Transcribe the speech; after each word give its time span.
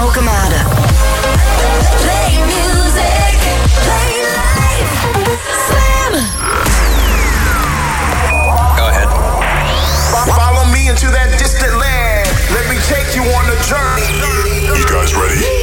Alkemade. 0.00 0.64
Play 2.00 2.38
music, 2.46 3.36
play 3.84 4.12
life. 4.40 4.94
Slam. 5.66 6.12
Go 8.78 8.88
ahead. 8.88 9.08
Follow 10.26 10.64
me 10.72 10.88
into 10.88 11.08
that 11.08 11.36
distant 11.38 11.76
land. 11.76 12.26
Let 12.50 12.64
me 12.70 12.78
take 12.88 13.14
you 13.14 13.22
on 13.22 13.44
a 13.44 13.58
journey. 13.68 14.78
You 14.78 14.86
guys 14.88 15.14
ready? 15.14 15.59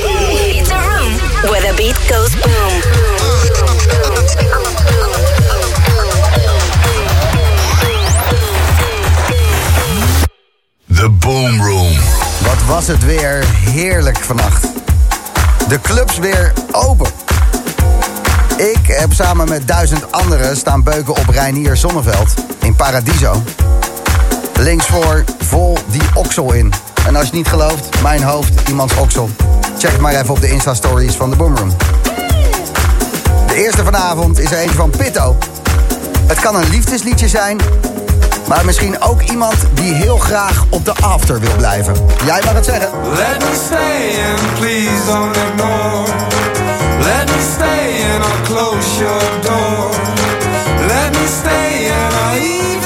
Was 12.68 12.88
het 12.88 13.06
weer 13.06 13.46
heerlijk 13.48 14.18
vannacht. 14.18 14.68
De 15.68 15.82
clubs 15.82 16.18
weer 16.18 16.54
open. 16.72 17.12
Ik 18.58 18.88
heb 18.88 19.14
samen 19.14 19.50
met 19.50 19.68
duizend 19.68 20.12
anderen 20.12 20.58
staan 20.58 20.84
beuken 20.84 21.16
op 21.16 21.28
Reinier 21.30 21.78
Zonneveld 21.78 22.34
in 22.60 22.76
Paradiso. 22.76 23.44
Links 24.60 24.86
voor 24.86 25.24
vol 25.40 25.78
die 25.86 26.02
oksel 26.14 26.54
in. 26.54 26.74
En 27.06 27.16
als 27.16 27.28
je 27.28 27.36
niet 27.36 27.48
gelooft, 27.48 28.02
mijn 28.02 28.24
hoofd, 28.24 28.70
iemands 28.70 28.96
oksel. 28.96 29.30
Check 29.78 30.00
maar 30.00 30.14
even 30.14 30.30
op 30.30 30.42
de 30.42 30.50
Insta-stories 30.50 31.16
van 31.16 31.30
de 31.30 31.36
Boomroom. 31.36 31.72
De 33.48 33.56
eerste 33.56 33.84
vanavond 33.84 34.40
is 34.40 34.52
er 34.52 34.58
eentje 34.58 34.76
van 34.76 34.90
Pitto. 34.90 35.38
Het 36.26 36.40
kan 36.40 36.56
een 36.56 36.70
liefdesliedje 36.70 37.28
zijn, 37.28 37.58
maar 38.48 38.66
misschien 38.66 39.02
ook 39.02 39.22
iemand 39.22 39.56
die 39.74 39.94
heel 39.94 40.18
graag 40.18 40.66
op 40.70 40.86
de 40.86 40.94
after 40.94 41.40
wil 41.40 41.56
blijven. 41.58 41.96
Jij 42.26 42.42
mag 42.46 42.54
het 42.54 42.66
zeggen. 42.66 42.90
Let 43.16 43.40
me 43.40 43.62
stay 43.66 44.24
and 44.30 44.60
please 44.60 45.06
don't 45.06 45.36
ignore. 45.36 46.06
Let 47.00 47.26
me 47.26 47.42
stay 47.54 48.04
and 48.14 48.24
I'll 48.24 48.56
close 48.56 49.00
your 49.00 49.22
door. 49.42 49.90
Let 50.88 51.12
me 51.12 51.28
stay 51.40 51.90
and 51.90 52.14
I'll 52.14 52.77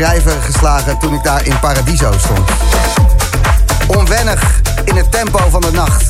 schrijven 0.00 0.42
geslagen 0.42 0.98
toen 0.98 1.14
ik 1.14 1.22
daar 1.22 1.46
in 1.46 1.58
Paradiso 1.58 2.12
stond. 2.18 2.50
Onwennig 3.86 4.60
in 4.84 4.96
het 4.96 5.10
tempo 5.10 5.38
van 5.50 5.60
de 5.60 5.70
nacht. 5.70 6.04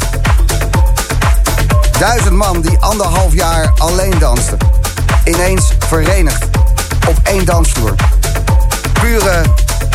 Duizend 1.99 2.33
man 2.33 2.61
die 2.61 2.79
anderhalf 2.79 3.35
jaar 3.35 3.73
alleen 3.79 4.19
dansten. 4.19 4.59
Ineens 5.25 5.73
verenigd 5.79 6.45
op 7.09 7.17
één 7.23 7.45
dansvloer. 7.45 7.95
Pure 8.93 9.43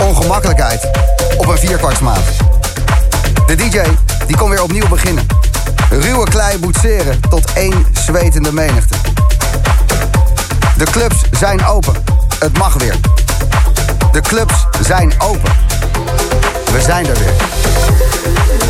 ongemakkelijkheid 0.01 0.89
op 1.37 1.47
een 1.47 1.57
vierkwartsmaat. 1.57 2.23
De 3.47 3.55
DJ 3.55 3.81
die 4.27 4.37
kon 4.37 4.49
weer 4.49 4.63
opnieuw 4.63 4.87
beginnen. 4.87 5.27
Ruwe 5.89 6.29
klei 6.29 6.57
boetseren 6.57 7.19
tot 7.29 7.53
één 7.53 7.85
zwetende 7.93 8.53
menigte. 8.53 8.95
De 10.77 10.85
clubs 10.85 11.21
zijn 11.31 11.65
open. 11.65 12.03
Het 12.39 12.57
mag 12.57 12.73
weer. 12.73 12.95
De 14.15 14.22
clubs 14.22 14.65
zijn 14.81 15.13
open. 15.17 15.51
We 16.72 16.81
zijn 16.81 17.05
er 17.05 17.13
weer. 17.13 18.64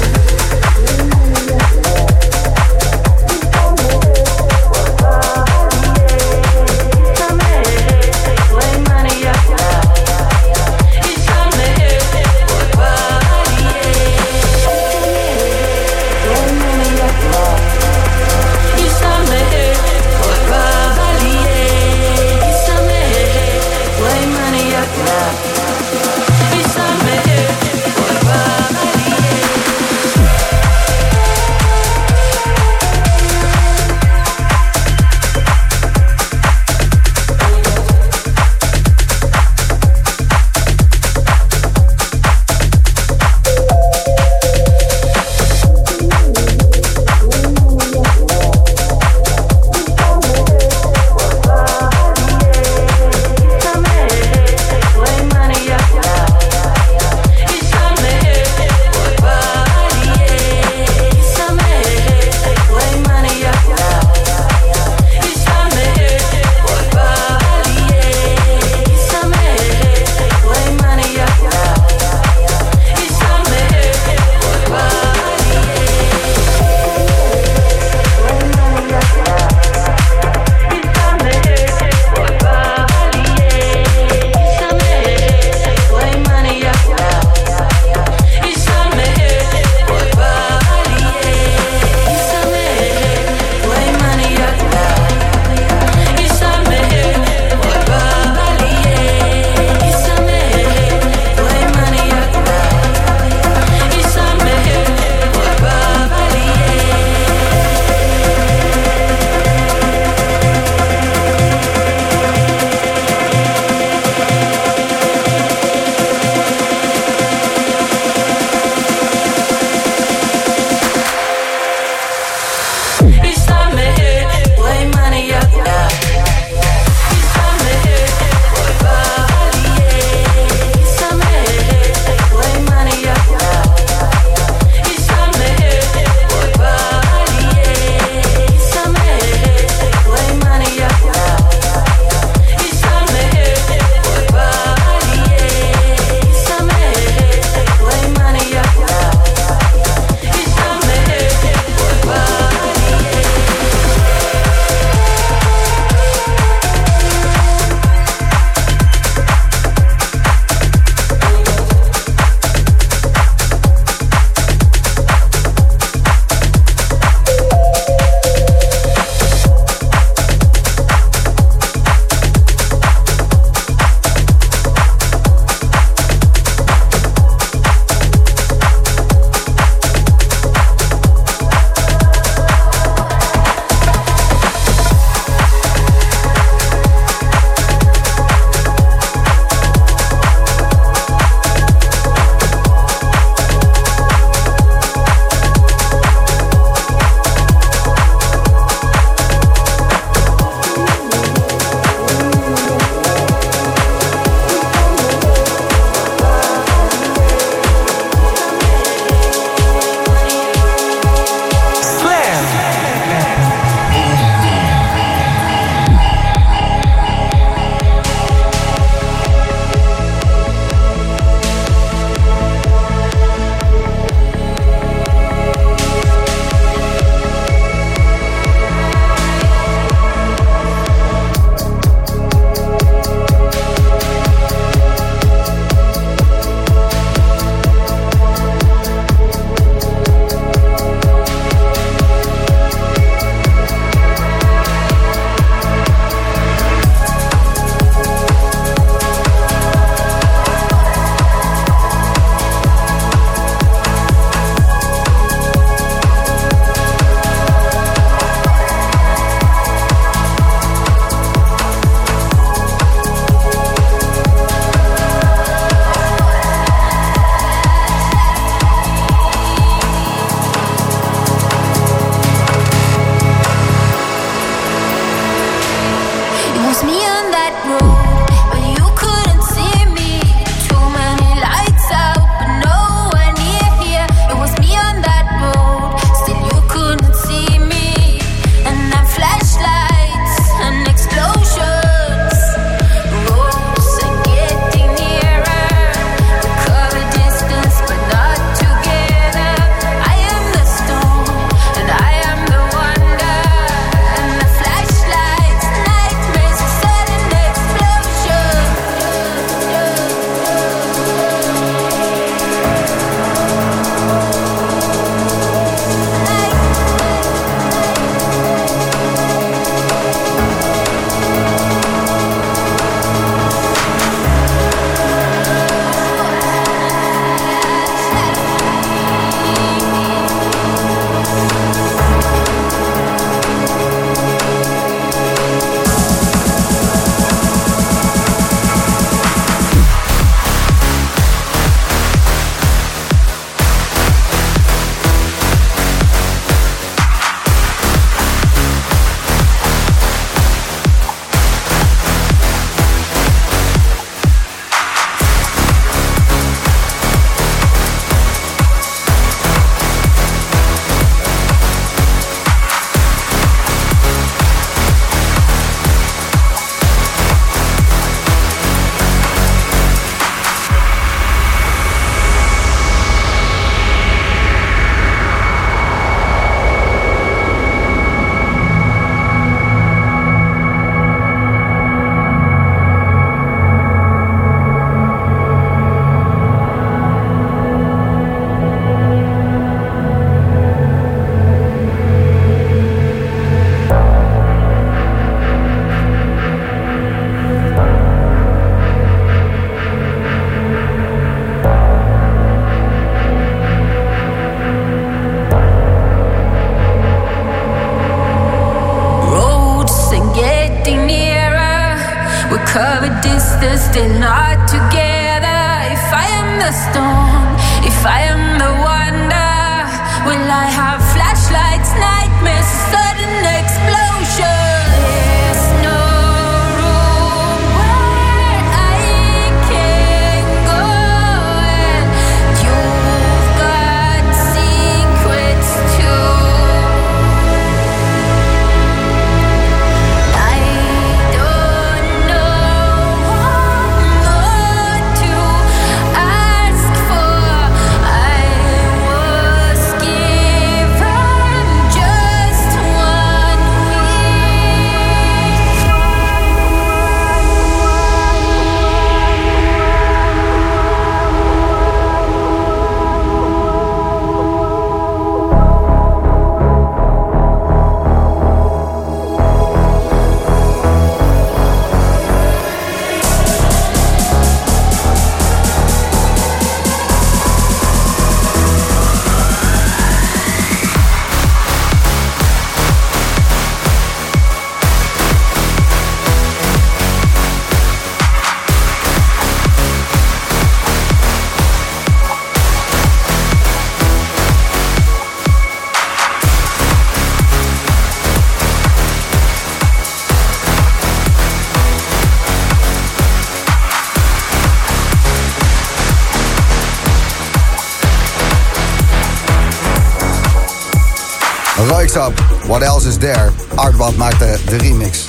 Else 513.05 513.17
Is 513.17 513.23
There. 513.23 513.51
Artband 513.75 514.17
maakte 514.17 514.57
de 514.65 514.77
remix. 514.77 515.25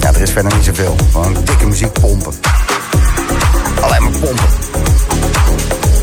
Ja, 0.00 0.14
er 0.14 0.20
is 0.20 0.30
verder 0.30 0.54
niet 0.54 0.64
zoveel. 0.64 0.96
Gewoon 1.12 1.36
dikke 1.44 1.66
muziek 1.66 1.92
pompen. 1.92 2.32
Alleen 3.80 4.02
maar 4.02 4.12
pompen. 4.12 4.46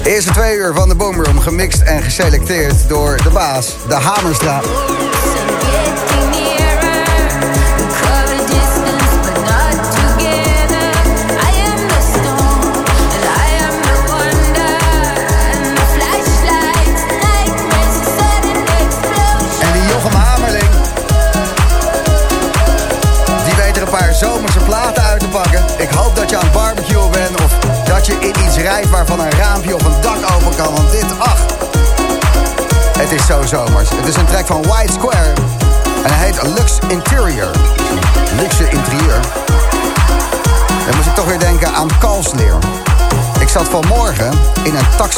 De 0.04 0.10
eerste 0.10 0.32
twee 0.32 0.58
uur 0.58 0.74
van 0.76 0.90
de 0.90 0.96
Boomroom 0.96 1.40
gemixt 1.40 1.82
en 1.82 2.04
geselecteerd 2.04 2.90
door 2.90 3.18
de 3.24 3.30
baas, 3.30 3.76
de 3.88 3.94
Hamerstra. 3.94 4.62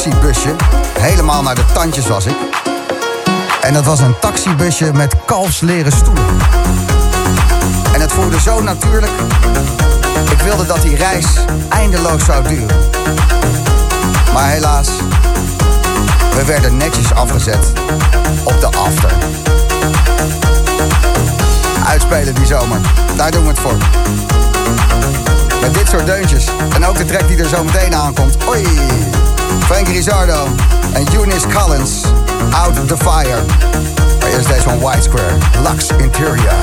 Taxibusje. 0.04 0.54
Helemaal 1.00 1.42
naar 1.42 1.54
de 1.54 1.64
tandjes 1.72 2.06
was 2.06 2.26
ik. 2.26 2.36
En 3.60 3.72
dat 3.72 3.84
was 3.84 4.00
een 4.00 4.18
taxibusje 4.18 4.92
met 4.92 5.14
kalfsleren 5.24 5.92
stoelen. 5.92 6.24
En 7.92 8.00
het 8.00 8.12
voelde 8.12 8.40
zo 8.40 8.62
natuurlijk. 8.62 9.12
Ik 10.30 10.38
wilde 10.38 10.66
dat 10.66 10.82
die 10.82 10.96
reis 10.96 11.26
eindeloos 11.68 12.24
zou 12.24 12.48
duren. 12.48 12.76
Maar 14.32 14.48
helaas, 14.48 14.88
we 16.34 16.44
werden 16.44 16.76
netjes 16.76 17.14
afgezet 17.14 17.72
op 18.44 18.60
de 18.60 18.66
after. 18.66 19.12
Uitspelen 21.86 22.34
die 22.34 22.46
zomer, 22.46 22.80
daar 23.16 23.30
doen 23.30 23.42
we 23.42 23.48
het 23.48 23.58
voor. 23.58 23.76
Met 25.64 25.74
dit 25.74 25.88
soort 25.88 26.06
deuntjes. 26.06 26.48
En 26.74 26.86
ook 26.86 26.96
de 26.96 27.04
track 27.04 27.28
die 27.28 27.36
er 27.36 27.48
zo 27.48 27.64
meteen 27.64 27.94
aankomt. 27.94 28.36
Oei! 28.48 28.66
Frank 29.60 29.88
Rizzardo 29.88 30.46
en 30.92 31.06
Eunice 31.14 31.46
Collins. 31.48 32.02
Out 32.50 32.88
the 32.88 32.96
Fire. 32.96 33.42
Maar 34.20 34.28
eerst 34.28 34.48
deze 34.48 34.62
van 34.62 34.80
White 34.80 35.02
Square. 35.02 35.34
Lux 35.62 35.86
Interior. 35.96 36.54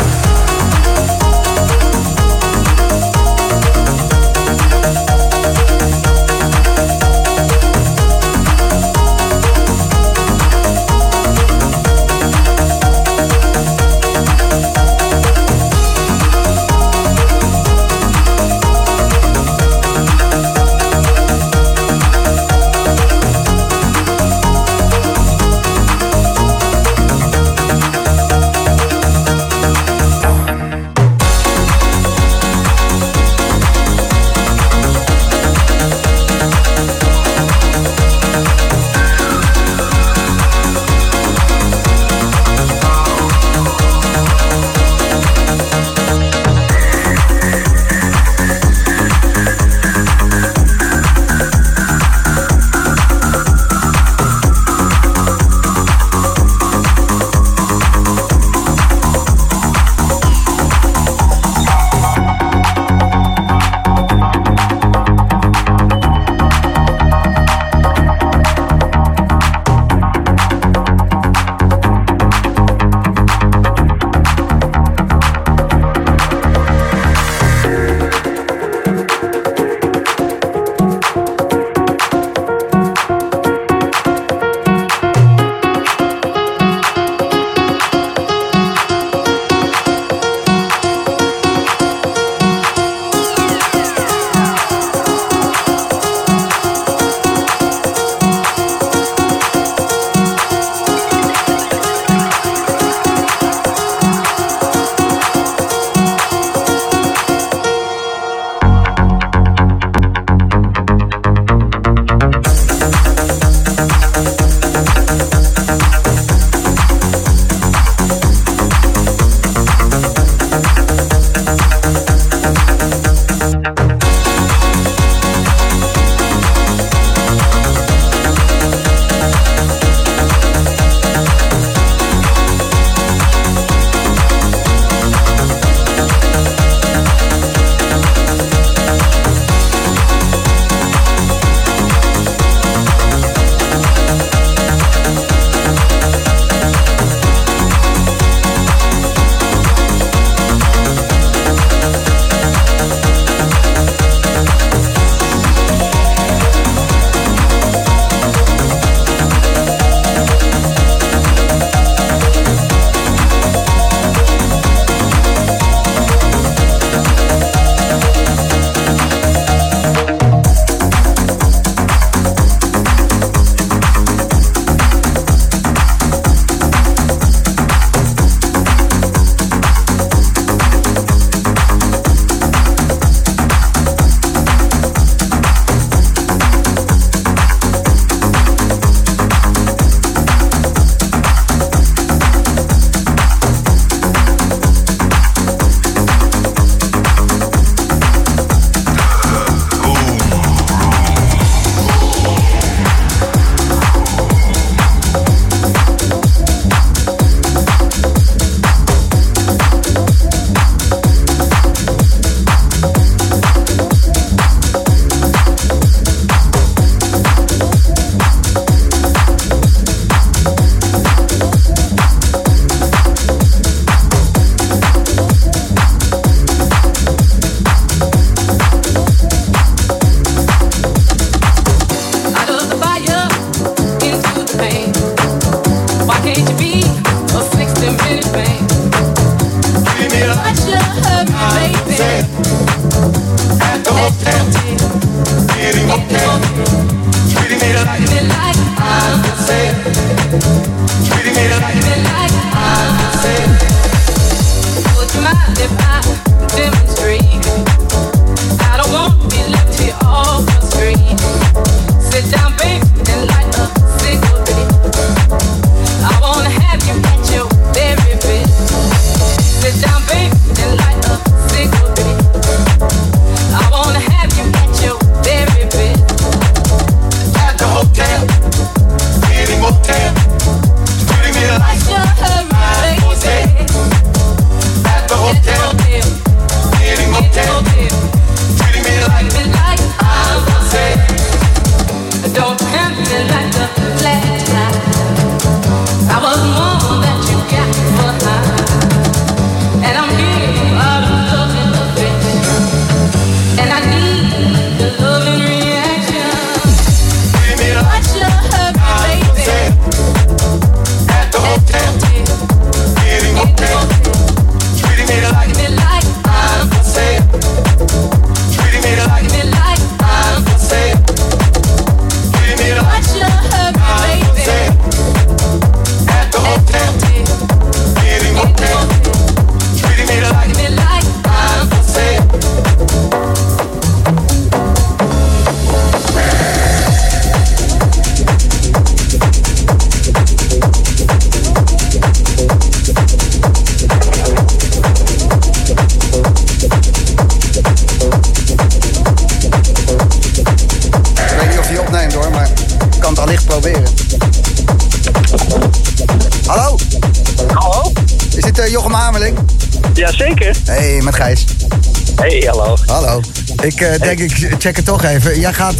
Denk, 363.99 364.19
ik 364.19 364.55
check 364.59 364.75
het 364.75 364.85
toch 364.85 365.03
even. 365.03 365.39
Jij 365.39 365.53
gaat 365.53 365.75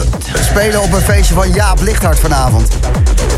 spelen 0.45 0.82
op 0.82 0.93
een 0.93 1.02
feestje 1.02 1.34
van 1.34 1.52
Jaap 1.54 1.82
Lichthart 1.82 2.19
vanavond. 2.19 2.67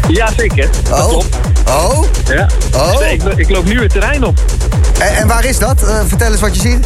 Jazeker. 0.08 0.70
Oh? 0.92 1.08
klopt. 1.08 1.36
Oh? 1.68 2.04
Ja. 2.26 2.48
Oh? 2.76 3.12
Ik, 3.12 3.24
ik 3.24 3.50
loop 3.50 3.66
nu 3.66 3.82
het 3.82 3.92
terrein 3.92 4.24
op. 4.26 4.40
En, 5.00 5.16
en 5.16 5.28
waar 5.28 5.46
is 5.46 5.60
dat? 5.60 5.84
Eh, 5.84 6.00
vertel 6.08 6.32
eens 6.32 6.42
wat 6.42 6.56
je 6.56 6.62
ziet. 6.62 6.86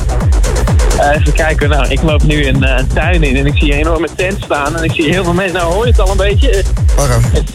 Eh, 1.00 1.16
even 1.16 1.34
kijken. 1.34 1.70
Nou, 1.70 1.88
ik 1.88 2.02
loop 2.02 2.24
nu 2.24 2.48
een, 2.48 2.64
eh, 2.64 2.78
een 2.78 2.88
tuin 2.88 3.24
in 3.24 3.36
en 3.36 3.46
ik 3.46 3.58
zie 3.58 3.72
een 3.74 3.80
enorme 3.80 4.08
tent 4.16 4.44
staan. 4.44 4.78
En 4.78 4.84
ik 4.84 4.92
zie 4.92 5.10
heel 5.10 5.24
veel 5.24 5.34
mensen. 5.34 5.58
Nou, 5.58 5.74
hoor 5.74 5.86
je 5.86 5.92
het 5.92 6.00
al 6.00 6.12
een 6.12 6.18
beetje? 6.18 6.50
Eh, 6.50 6.64
Wacht 6.96 7.10
even. 7.10 7.46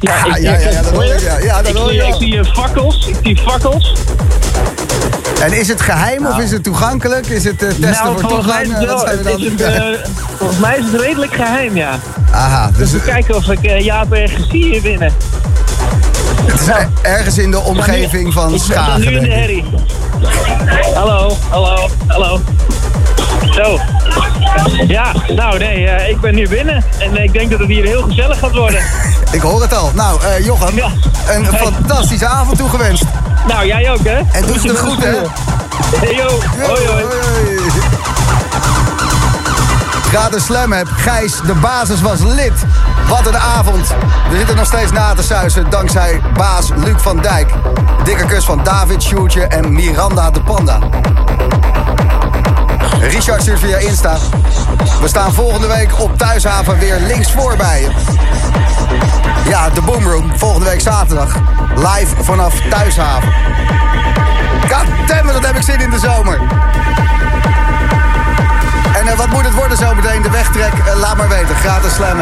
Ja, 0.00 0.26
Ja, 0.26 0.36
ik, 0.36 0.42
ja, 0.42 0.58
ja, 0.58 0.70
ja, 0.70 0.82
dat 0.82 0.84
hoor 0.92 0.94
hoor 0.94 1.04
je 1.04 1.14
ik, 1.14 1.20
ja. 1.20 1.38
Ja, 1.38 1.56
dat 1.62 1.70
ik 1.70 1.76
hoor 1.76 1.88
zie, 1.88 1.96
je 1.96 2.06
ik 2.06 2.14
zie 2.18 2.38
eh, 2.38 2.52
fakkels. 2.54 3.06
Ik 3.08 3.16
zie 3.22 3.36
fakkels. 3.36 3.92
En 5.42 5.52
is 5.52 5.68
het 5.68 5.80
geheim 5.80 6.26
of 6.26 6.38
is 6.38 6.50
het 6.50 6.62
toegankelijk? 6.62 7.26
Is 7.26 7.44
het 7.44 7.62
eh, 7.62 7.68
testen 7.68 7.90
nou, 7.90 8.20
voor 8.20 8.44
mij, 8.46 8.64
toegang? 8.64 8.72
Eh, 8.72 9.10
het 9.10 9.38
is 9.38 9.44
het, 9.50 9.60
eh, 9.60 9.82
volgens 10.36 10.58
mij 10.58 10.76
is 10.78 10.84
het 10.92 11.00
redelijk 11.00 11.34
geheim, 11.34 11.76
ja. 11.76 11.98
Aha, 12.30 12.70
dus 12.76 12.90
We 12.90 13.00
kijken 13.00 13.34
of 13.36 13.48
ik 13.50 13.80
Jaap 13.82 14.12
ergens 14.12 14.48
zie 14.50 14.64
hier 14.64 14.82
binnen. 14.82 15.12
het 16.46 16.60
is 16.60 16.66
er- 16.66 16.88
ergens 17.02 17.38
in 17.38 17.50
de 17.50 17.60
omgeving 17.60 18.32
van 18.32 18.54
Ik 18.54 18.60
sta 18.62 18.72
Schagen. 18.84 19.00
nu 19.00 19.06
in 19.06 19.20
de 19.22 19.26
ik. 19.28 19.32
herrie. 19.32 19.64
Hallo, 20.94 21.36
hallo, 21.50 21.88
hallo. 22.06 22.40
Zo. 23.50 23.78
Ja, 24.86 25.12
nou 25.28 25.58
nee, 25.58 26.08
ik 26.10 26.20
ben 26.20 26.34
nu 26.34 26.48
binnen. 26.48 26.84
En 26.98 27.22
ik 27.22 27.32
denk 27.32 27.50
dat 27.50 27.58
het 27.58 27.68
hier 27.68 27.84
heel 27.84 28.02
gezellig 28.02 28.38
gaat 28.38 28.54
worden. 28.54 28.80
Ik 29.32 29.40
hoor 29.40 29.62
het 29.62 29.74
al. 29.74 29.90
Nou, 29.94 30.20
Jochem, 30.42 30.76
Ja. 30.76 30.88
een 31.28 31.46
fantastische 31.46 32.26
avond 32.26 32.58
toegewenst. 32.58 33.04
Nou, 33.46 33.66
jij 33.66 33.90
ook, 33.90 34.04
hè? 34.04 34.18
En 34.32 34.46
doe 34.46 34.58
ze 34.58 34.68
het 34.68 34.78
goed, 34.78 35.04
hè? 35.04 35.14
Hey, 35.96 36.14
yo. 36.14 36.28
Hoi, 36.66 36.86
hoi. 36.86 37.04
Gratis 40.08 40.44
Slam 40.44 40.72
heb. 40.72 40.86
Gijs, 40.96 41.40
de 41.46 41.54
basis 41.54 42.00
was 42.00 42.20
lid. 42.20 42.52
Wat 43.08 43.26
een 43.26 43.36
avond. 43.36 43.88
We 44.30 44.36
zitten 44.36 44.56
nog 44.56 44.66
steeds 44.66 44.92
na 44.92 45.14
te 45.14 45.22
suizen 45.22 45.70
dankzij 45.70 46.20
baas 46.36 46.68
Luc 46.76 46.94
van 46.96 47.20
Dijk. 47.20 47.52
Dikke 48.04 48.26
kus 48.26 48.44
van 48.44 48.60
David, 48.62 49.02
Sjoertje 49.02 49.42
en 49.42 49.72
Miranda 49.72 50.30
de 50.30 50.40
Panda. 50.42 50.78
Richard 53.00 53.42
stuurt 53.42 53.60
via 53.60 53.76
Insta. 53.76 54.16
We 55.00 55.08
staan 55.08 55.32
volgende 55.32 55.66
week 55.66 56.00
op 56.00 56.18
Thuishaven 56.18 56.78
weer 56.78 57.00
links 57.00 57.32
voor 57.32 57.56
bij 57.56 57.80
je. 57.80 57.90
Ja, 59.48 59.70
de 59.70 59.82
Boomroom. 59.82 60.38
Volgende 60.38 60.66
week 60.66 60.80
zaterdag. 60.80 61.36
Live 61.76 62.22
vanaf 62.22 62.60
Thuishaven. 62.70 63.32
Goddammit, 64.60 65.32
dat 65.32 65.46
heb 65.46 65.56
ik 65.56 65.62
zin 65.62 65.80
in 65.80 65.90
de 65.90 65.98
zomer. 65.98 66.40
En 68.94 69.06
eh, 69.06 69.16
wat 69.16 69.28
moet 69.28 69.44
het 69.44 69.54
worden 69.54 69.76
zometeen? 69.76 70.22
De 70.22 70.30
wegtrek? 70.30 70.72
Eh, 70.72 70.96
laat 70.98 71.16
maar 71.16 71.28
weten. 71.28 71.56
Gratis 71.56 71.94
slam 71.94 72.18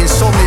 insomnio 0.00 0.39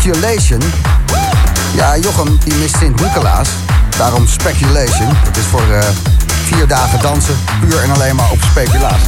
Speculation. 0.00 0.60
Ja, 1.74 1.96
Jochem 1.96 2.38
die 2.44 2.54
mist 2.54 2.76
Sint-Nicolaas. 2.78 3.48
Daarom 3.96 4.26
Speculation. 4.26 5.08
Dat 5.24 5.36
is 5.36 5.44
voor 5.50 5.72
eh, 5.72 5.84
vier 6.44 6.66
dagen 6.66 7.00
dansen. 7.02 7.38
Puur 7.60 7.82
en 7.82 7.90
alleen 7.90 8.16
maar 8.16 8.30
op 8.30 8.38
speculaas. 8.50 9.00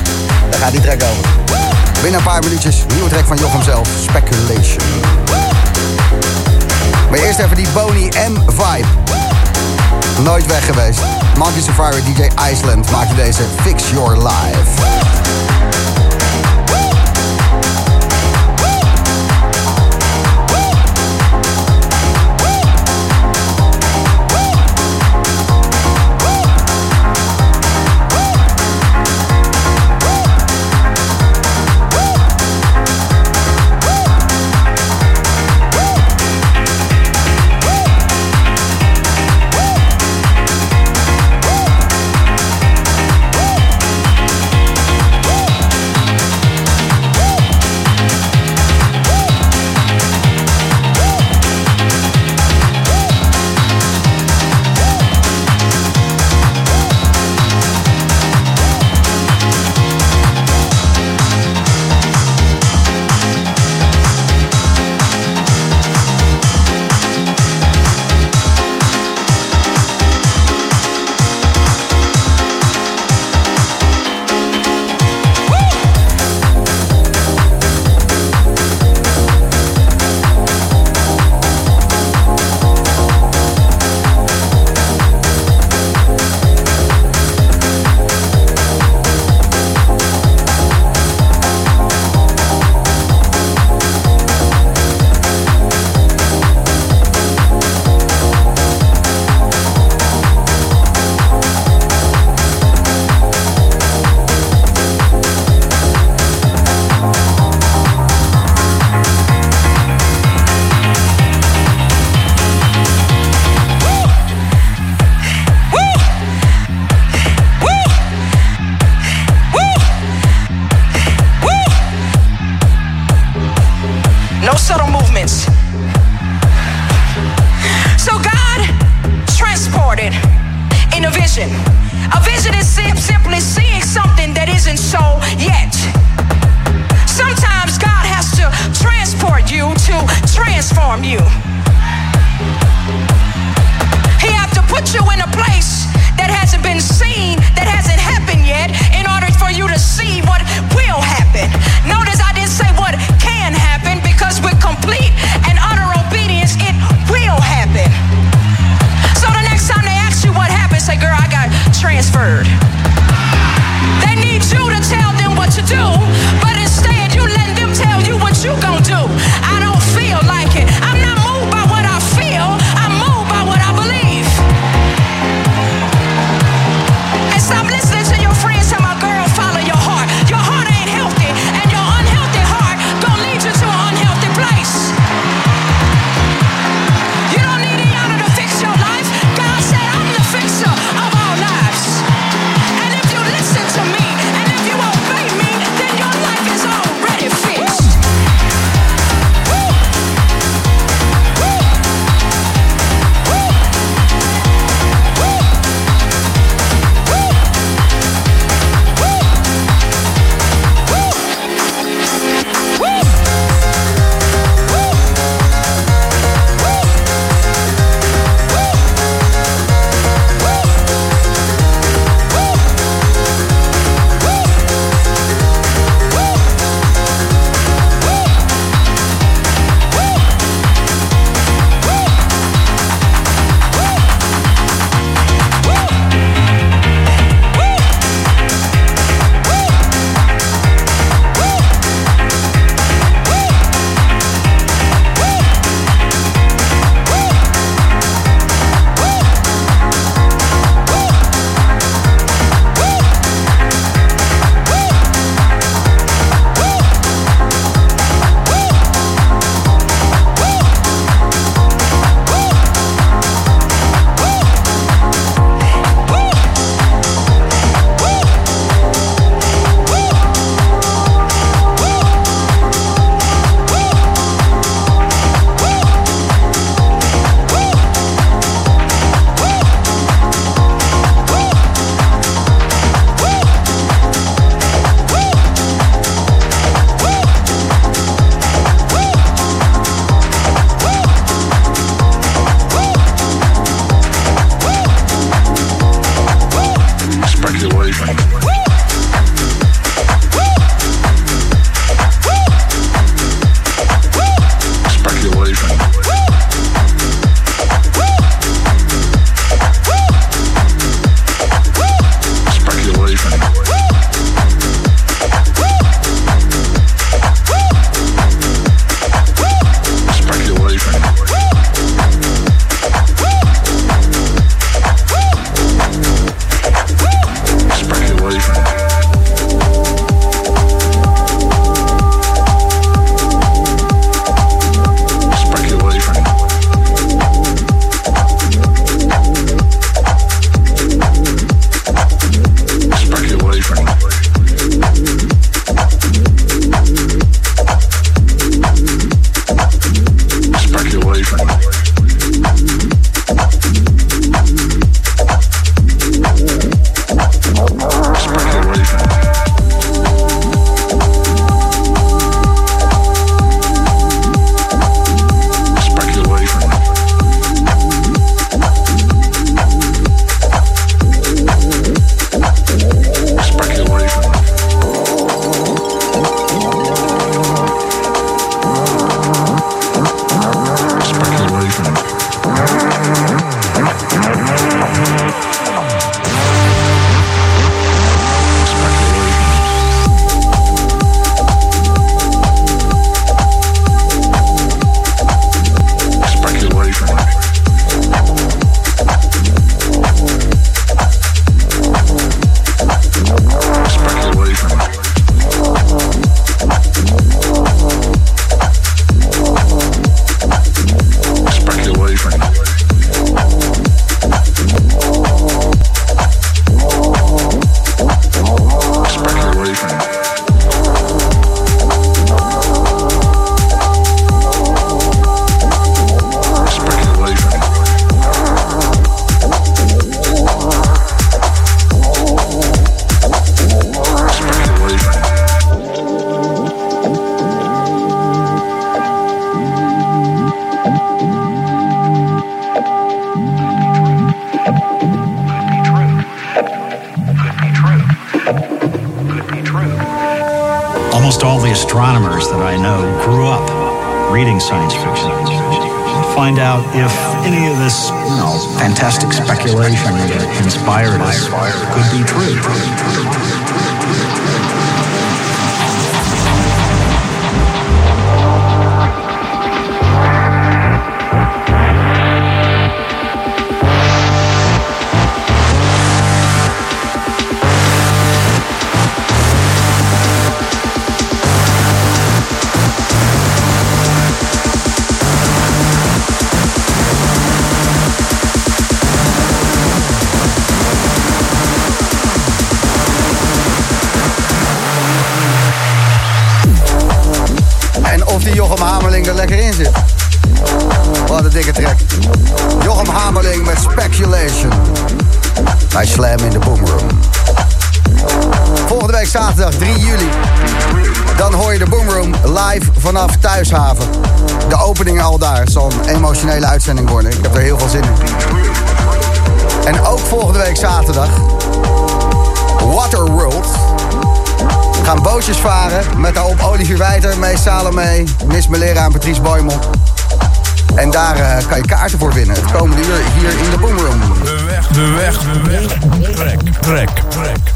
Daar 0.51 0.61
gaat 0.61 0.73
die 0.73 0.81
track 0.81 1.03
over. 1.03 1.31
Binnen 2.03 2.21
een 2.21 2.27
paar 2.27 2.43
minuutjes. 2.43 2.85
Nieuwe 2.95 3.09
track 3.09 3.27
van 3.27 3.37
Jochem 3.37 3.63
zelf. 3.63 3.89
Speculation. 4.03 4.83
Maar 7.11 7.19
eerst 7.19 7.39
even 7.39 7.57
die 7.57 7.69
Boney 7.73 8.13
M-vibe. 8.29 8.89
Nooit 10.23 10.47
weg 10.47 10.65
geweest. 10.67 11.01
Monkey 11.37 11.63
Safari 11.63 12.03
DJ 12.03 12.51
Iceland 12.51 12.91
maakte 12.91 13.15
deze 13.15 13.43
Fix 13.63 13.91
Your 13.91 14.17
Life. 14.17 15.02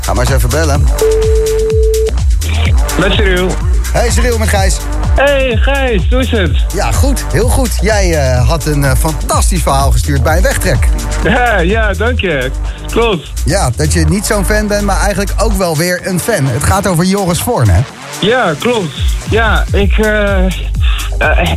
Ga 0.07 0.13
maar 0.13 0.25
eens 0.25 0.35
even 0.35 0.49
bellen. 0.49 0.85
Met 2.99 3.13
Cyril. 3.13 3.51
Hey 3.93 4.11
Cyril 4.11 4.39
met 4.39 4.49
Gijs. 4.49 4.77
Hey 5.17 5.57
Gijs, 5.57 6.03
hoe 6.11 6.21
is 6.21 6.31
het? 6.31 6.51
Ja, 6.75 6.93
goed. 6.93 7.25
Heel 7.33 7.49
goed. 7.49 7.79
Jij 7.81 8.15
eh, 8.15 8.49
had 8.49 8.67
een 8.67 8.85
eh, 8.85 8.95
fantastisch 8.95 9.63
verhaal 9.63 9.91
gestuurd 9.91 10.23
bij 10.23 10.37
een 10.37 10.43
wegtrek. 10.43 10.89
Ja, 11.25 11.59
ja, 11.59 11.93
dank 11.93 12.21
je. 12.21 12.51
Klopt. 12.91 13.33
Ja, 13.45 13.71
dat 13.77 13.93
je 13.93 14.05
niet 14.05 14.27
zo'n 14.27 14.45
fan 14.45 14.67
bent, 14.67 14.83
maar 14.83 15.01
eigenlijk 15.01 15.35
ook 15.39 15.53
wel 15.53 15.77
weer 15.77 16.01
een 16.07 16.21
fan. 16.21 16.47
Het 16.47 16.65
gaat 16.65 16.87
over 16.87 17.05
Joris 17.05 17.41
Voorn, 17.41 17.69
hè? 17.69 17.81
Ja, 18.21 18.55
klopt. 18.59 18.95
Ja, 19.31 19.65
ik, 19.73 19.99
eh, 19.99 20.45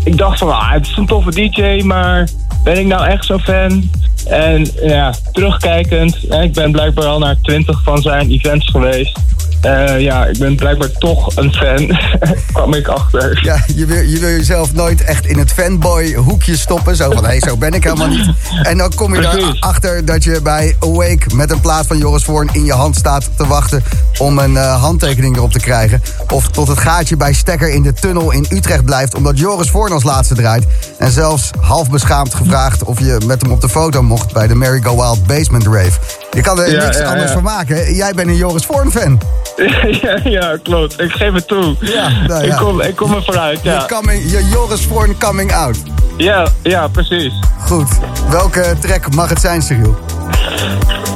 ik 0.04 0.18
dacht 0.18 0.40
van, 0.40 0.52
ah, 0.52 0.72
het 0.72 0.88
is 0.88 0.98
een 0.98 1.06
toffe 1.06 1.32
DJ, 1.32 1.82
maar 1.86 2.28
ben 2.64 2.78
ik 2.80 2.86
nou 2.86 3.06
echt 3.06 3.26
zo'n 3.26 3.40
fan? 3.40 3.90
En 4.28 4.68
ja, 4.82 5.14
terugkijkend, 5.32 6.34
ik 6.44 6.54
ben 6.54 6.72
blijkbaar 6.72 7.06
al 7.06 7.20
naar 7.20 7.36
20 7.42 7.84
van 7.84 8.02
zijn 8.02 8.32
events 8.32 8.70
geweest. 8.70 9.20
Eh, 9.62 10.00
ja, 10.00 10.26
ik 10.26 10.38
ben 10.38 10.56
blijkbaar 10.56 10.92
toch 10.92 11.36
een 11.36 11.54
fan, 11.54 11.98
kwam 12.54 12.74
ik 12.74 12.88
achter. 12.88 13.40
Ja, 13.44 13.64
je 13.76 13.86
wil, 13.86 14.02
je 14.02 14.20
wil 14.20 14.30
jezelf 14.30 14.74
nooit 14.74 15.04
echt 15.04 15.26
in 15.26 15.38
het 15.38 15.52
fanboy 15.52 16.14
hoekje 16.14 16.58
stoppen. 16.58 16.96
Zo 16.96 17.12
van, 17.12 17.24
hé, 17.24 17.30
hey, 17.30 17.40
zo 17.40 17.58
ben 17.58 17.74
ik 17.74 17.84
helemaal 17.84 18.08
niet. 18.08 18.30
En 18.64 18.78
dan 18.78 18.94
kom 18.96 19.16
je 19.16 19.54
erachter 19.60 20.06
dat 20.06 20.24
je 20.24 20.42
bij 20.42 20.76
Awake 20.80 21.36
met 21.36 21.52
een 21.52 21.60
plaat 21.60 21.88
van 21.88 21.98
Joris 21.98 22.24
Voorn 22.24 22.50
in 22.52 22.66
je 22.66 22.74
hand 22.74 22.96
staat 22.96 23.30
te 23.38 23.48
wachten 23.48 23.84
om 24.18 24.40
een 24.40 24.58
eh, 24.58 24.82
handtekening 24.82 25.36
erop 25.36 25.52
te 25.52 25.60
krijgen. 25.60 26.02
Of 26.34 26.48
tot 26.48 26.68
het 26.68 26.80
gaatje 26.80 27.18
bij 27.18 27.34
Stekker 27.34 27.70
in 27.70 27.84
de 27.84 27.94
tunnel 27.94 28.32
in 28.32 28.46
Utrecht 28.50 28.86
blijft 28.86 29.16
omdat 29.16 29.40
Joris 29.40 29.70
Voorn 29.70 29.94
als 29.94 30.04
laatste 30.04 30.36
draait. 30.36 30.66
En 30.98 31.12
zelfs 31.12 31.50
half 31.60 31.90
beschaamd 31.90 32.34
gevraagd 32.34 32.84
of 32.84 33.00
je 33.00 33.18
met 33.26 33.42
hem 33.42 33.52
op 33.52 33.62
de 33.62 33.70
foto 33.70 34.04
mocht 34.04 34.34
bij 34.34 34.48
de 34.48 34.56
Merry 34.56 34.82
Go 34.82 34.96
Wild 34.96 35.28
Basement 35.28 35.66
Rave. 35.66 36.00
Je 36.32 36.42
kan 36.42 36.60
er 36.60 36.72
Ja, 36.72 36.84
niks 36.84 36.98
ja, 36.98 37.10
anders 37.10 37.28
ja. 37.28 37.34
van 37.34 37.44
maken. 37.44 37.96
Jij 37.96 38.14
bent 38.14 38.28
een 38.28 38.36
Joris 38.36 38.66
Voorn 38.66 38.92
fan. 38.92 39.20
ja, 40.02 40.18
ja, 40.24 40.58
klopt. 40.64 41.02
Ik 41.02 41.12
geef 41.12 41.34
het 41.34 41.48
toe. 41.48 41.76
Ja, 41.80 42.10
nou 42.28 42.46
ja. 42.46 42.52
Ik, 42.54 42.58
kom, 42.58 42.82
ik 42.82 42.96
kom 42.96 43.14
er 43.14 43.24
vooruit, 43.24 43.60
ja. 43.64 43.74
Je, 43.74 43.96
coming, 43.96 44.32
je 44.32 44.48
Joris 44.52 44.86
Voorn 44.86 45.18
coming 45.18 45.54
out. 45.54 45.78
Ja, 46.18 46.48
ja, 46.64 46.88
precies. 46.88 47.34
Goed. 47.60 47.88
Welke 48.30 48.76
track 48.80 49.16
mag 49.16 49.30
het 49.30 49.40
zijn, 49.42 49.62
Cyril? 49.62 49.98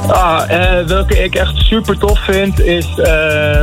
Ah, 0.06 0.42
eh, 0.48 0.86
welke 0.86 1.24
ik 1.24 1.34
echt 1.34 1.56
super 1.56 1.98
tof 1.98 2.18
vind 2.24 2.60
is... 2.60 2.98
eh, 2.98 3.62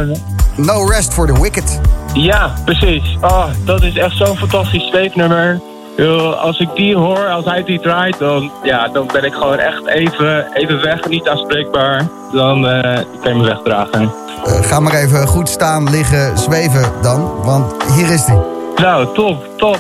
No 0.56 0.86
Rest 0.90 1.14
for 1.14 1.28
the 1.34 1.42
Wicked. 1.42 1.80
ja, 2.14 2.54
precies. 2.66 3.18
Ah, 3.22 3.46
dat 3.66 3.84
is 3.84 3.96
echt 3.98 4.18
zo'n 4.18 4.38
fantastisch 4.38 4.88
sleepnummer. 4.88 5.60
Yo, 6.02 6.32
Als 6.32 6.60
ik 6.60 6.70
die 6.76 6.96
hoor, 6.96 7.30
als 7.30 7.46
hij 7.46 7.64
die 7.64 7.80
draait, 7.80 8.18
dan, 8.20 8.52
ja, 8.64 8.88
dan 8.88 9.10
ben 9.14 9.24
ik 9.24 9.34
gewoon 9.34 9.58
echt 9.58 9.88
even, 9.88 10.54
even 10.54 10.82
weg, 10.82 11.08
niet 11.08 11.28
aanspreekbaar. 11.28 12.08
Dan 12.32 12.68
eh, 12.68 13.00
kan 13.22 13.34
je 13.34 13.40
me 13.40 13.44
wegdragen. 13.44 14.12
Eh, 14.46 14.62
ga 14.62 14.80
maar 14.80 14.94
even 14.94 15.28
goed 15.28 15.50
staan, 15.50 15.90
liggen, 15.90 16.38
zweven 16.38 16.92
dan. 17.02 17.32
Want 17.44 17.74
hier 17.96 18.12
is 18.12 18.26
die. 18.26 18.40
Nou, 18.76 19.14
top, 19.14 19.48
top. 19.58 19.80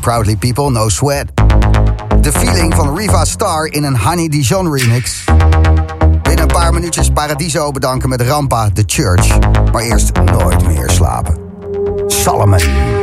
Proudly 0.00 0.36
People, 0.36 0.70
No 0.70 0.88
Sweat. 0.88 1.26
De 2.20 2.32
Feeling 2.32 2.74
van 2.74 2.96
Riva 2.96 3.24
Star 3.24 3.66
in 3.66 3.84
een 3.84 3.98
Honey 3.98 4.28
Dijon 4.28 4.72
remix. 4.72 5.24
Binnen 6.22 6.40
een 6.40 6.46
paar 6.46 6.72
minuutjes 6.72 7.10
Paradiso 7.10 7.70
bedanken 7.70 8.08
met 8.08 8.20
Rampa, 8.20 8.70
The 8.72 8.82
Church. 8.86 9.38
Maar 9.72 9.82
eerst 9.82 10.10
nooit 10.24 10.66
meer 10.66 10.90
slapen. 10.90 11.38
Salomon. 12.06 12.99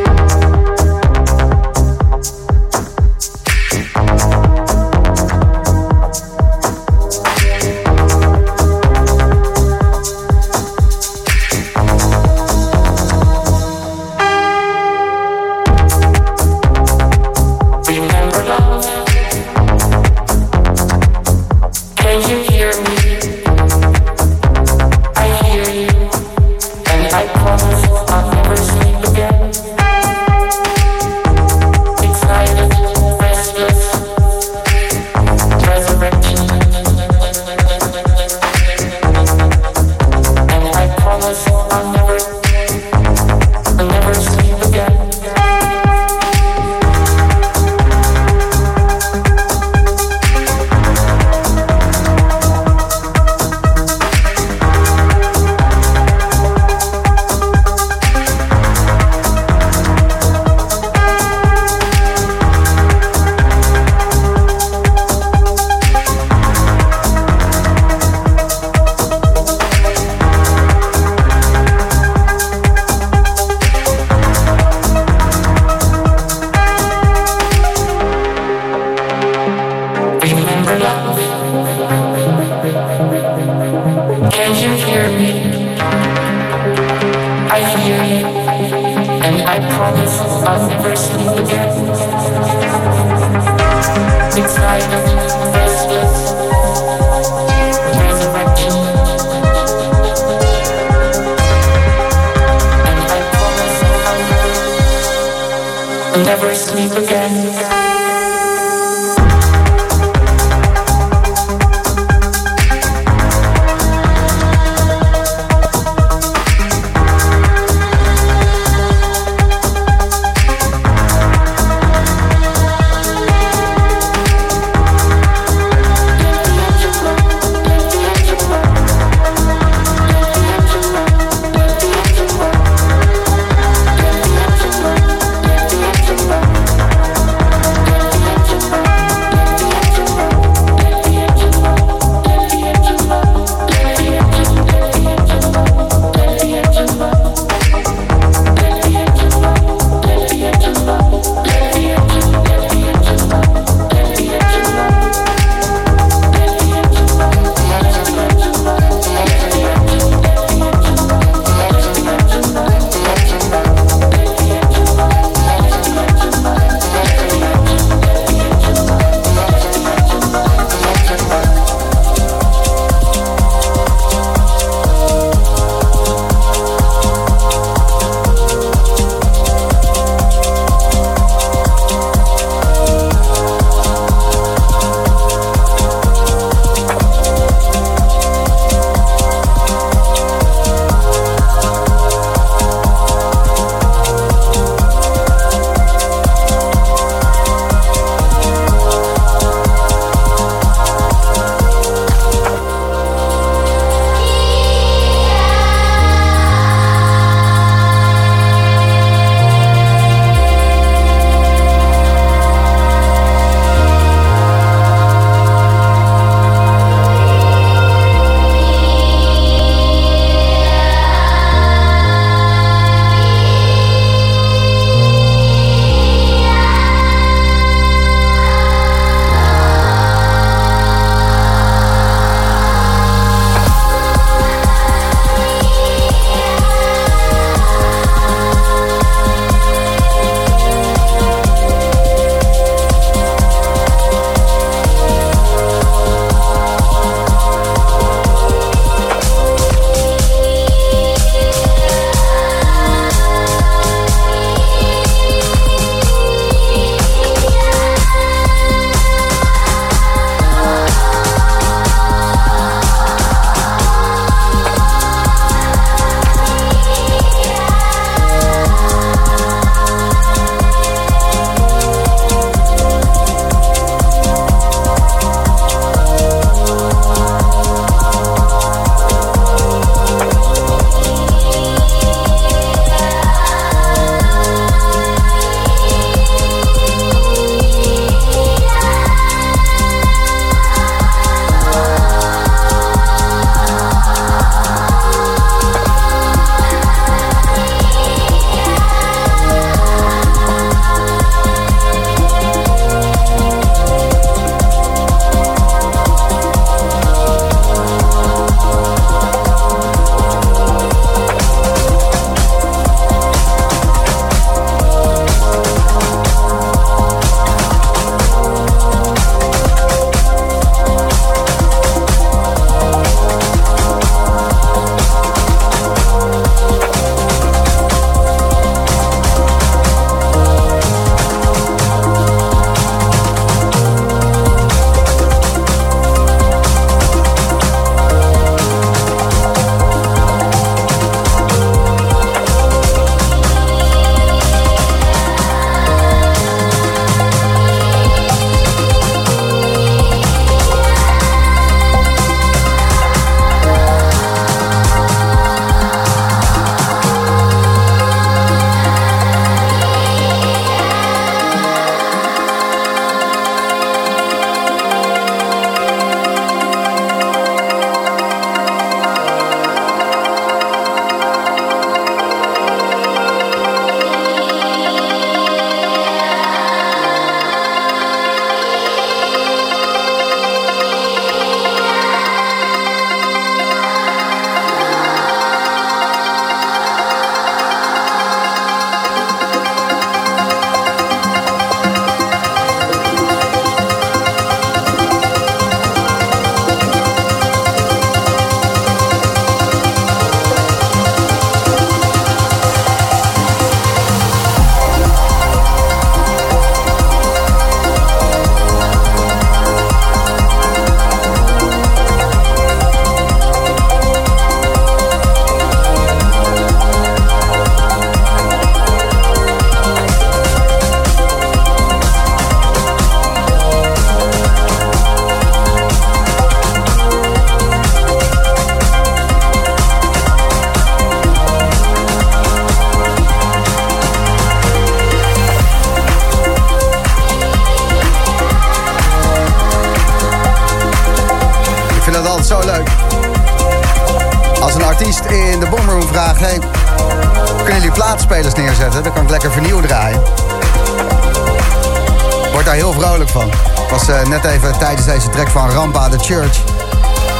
Church... 456.28 456.64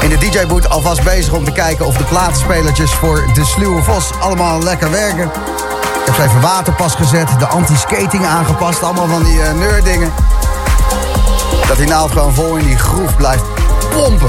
in 0.00 0.08
de 0.08 0.18
DJ-boot 0.18 0.68
alvast 0.68 1.02
bezig 1.02 1.32
om 1.32 1.44
te 1.44 1.52
kijken... 1.52 1.86
of 1.86 1.96
de 1.96 2.04
platenspelertjes 2.04 2.92
voor 2.92 3.24
de 3.34 3.44
Sluwe 3.44 3.82
Vos 3.82 4.10
allemaal 4.20 4.62
lekker 4.62 4.90
werken. 4.90 5.24
Ik 5.24 6.04
heb 6.04 6.14
ze 6.14 6.22
even 6.22 6.40
waterpas 6.40 6.94
gezet, 6.94 7.28
de 7.38 7.46
anti-skating 7.46 8.26
aangepast... 8.26 8.82
allemaal 8.82 9.06
van 9.06 9.22
die 9.22 9.34
uh, 9.34 9.52
neurdingen. 9.52 10.12
Dat 11.66 11.76
die 11.76 11.86
naald 11.86 12.10
gewoon 12.10 12.34
vol 12.34 12.56
in 12.56 12.66
die 12.66 12.76
groef 12.78 13.16
blijft 13.16 13.44
pompen. 13.90 14.28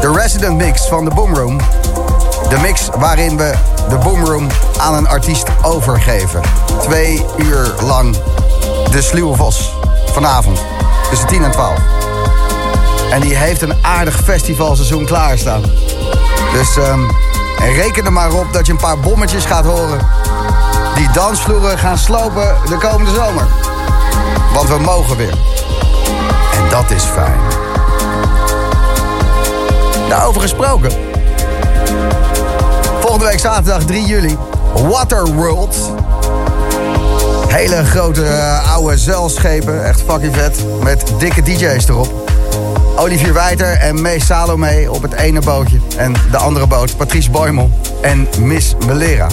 De 0.00 0.12
Resident 0.12 0.56
Mix 0.56 0.86
van 0.86 1.04
de 1.04 1.10
Boomroom. 1.14 1.58
De 2.48 2.58
mix 2.58 2.88
waarin 2.98 3.36
we 3.36 3.54
de 3.88 3.98
Boomroom 3.98 4.46
aan 4.78 4.94
een 4.94 5.08
artiest 5.08 5.46
overgeven. 5.62 6.40
Twee 6.82 7.24
uur 7.36 7.74
lang 7.82 8.16
de 8.90 9.02
Sluwe 9.02 9.36
Vos. 9.36 9.72
Vanavond. 10.12 10.60
Tussen 11.10 11.28
10 11.28 11.44
en 11.44 11.50
12. 11.50 11.95
En 13.10 13.20
die 13.20 13.36
heeft 13.36 13.62
een 13.62 13.74
aardig 13.82 14.20
festivalseizoen 14.24 15.04
klaarstaan. 15.04 15.62
Dus 16.52 16.76
ehm, 16.76 17.00
reken 17.74 18.04
er 18.04 18.12
maar 18.12 18.32
op 18.32 18.52
dat 18.52 18.66
je 18.66 18.72
een 18.72 18.78
paar 18.78 18.98
bommetjes 18.98 19.44
gaat 19.44 19.64
horen. 19.64 19.98
Die 20.94 21.10
dansvloeren 21.12 21.78
gaan 21.78 21.98
slopen 21.98 22.56
de 22.68 22.76
komende 22.76 23.14
zomer. 23.14 23.46
Want 24.54 24.68
we 24.68 24.78
mogen 24.78 25.16
weer. 25.16 25.34
En 26.52 26.68
dat 26.70 26.90
is 26.90 27.02
fijn. 27.02 27.40
Daarover 30.08 30.40
gesproken. 30.40 30.90
Volgende 33.00 33.24
week 33.24 33.38
zaterdag 33.38 33.84
3 33.84 34.06
juli. 34.06 34.38
Waterworld. 34.88 35.76
Hele 37.48 37.84
grote 37.84 38.24
eh, 38.24 38.72
oude 38.74 38.98
zeilschepen. 38.98 39.84
Echt 39.84 40.02
fucking 40.08 40.34
vet. 40.34 40.64
Met 40.82 41.12
dikke 41.18 41.42
DJ's 41.42 41.88
erop. 41.88 42.25
Olivier 42.96 43.32
Wijter 43.32 43.72
en 43.72 44.00
Mees 44.00 44.26
Salome 44.26 44.86
op 44.90 45.02
het 45.02 45.12
ene 45.12 45.40
bootje. 45.40 45.78
En 45.96 46.14
de 46.30 46.36
andere 46.36 46.66
boot 46.66 46.96
Patrice 46.96 47.30
Boymel 47.30 47.70
en 48.02 48.28
Miss 48.38 48.74
Melera. 48.86 49.26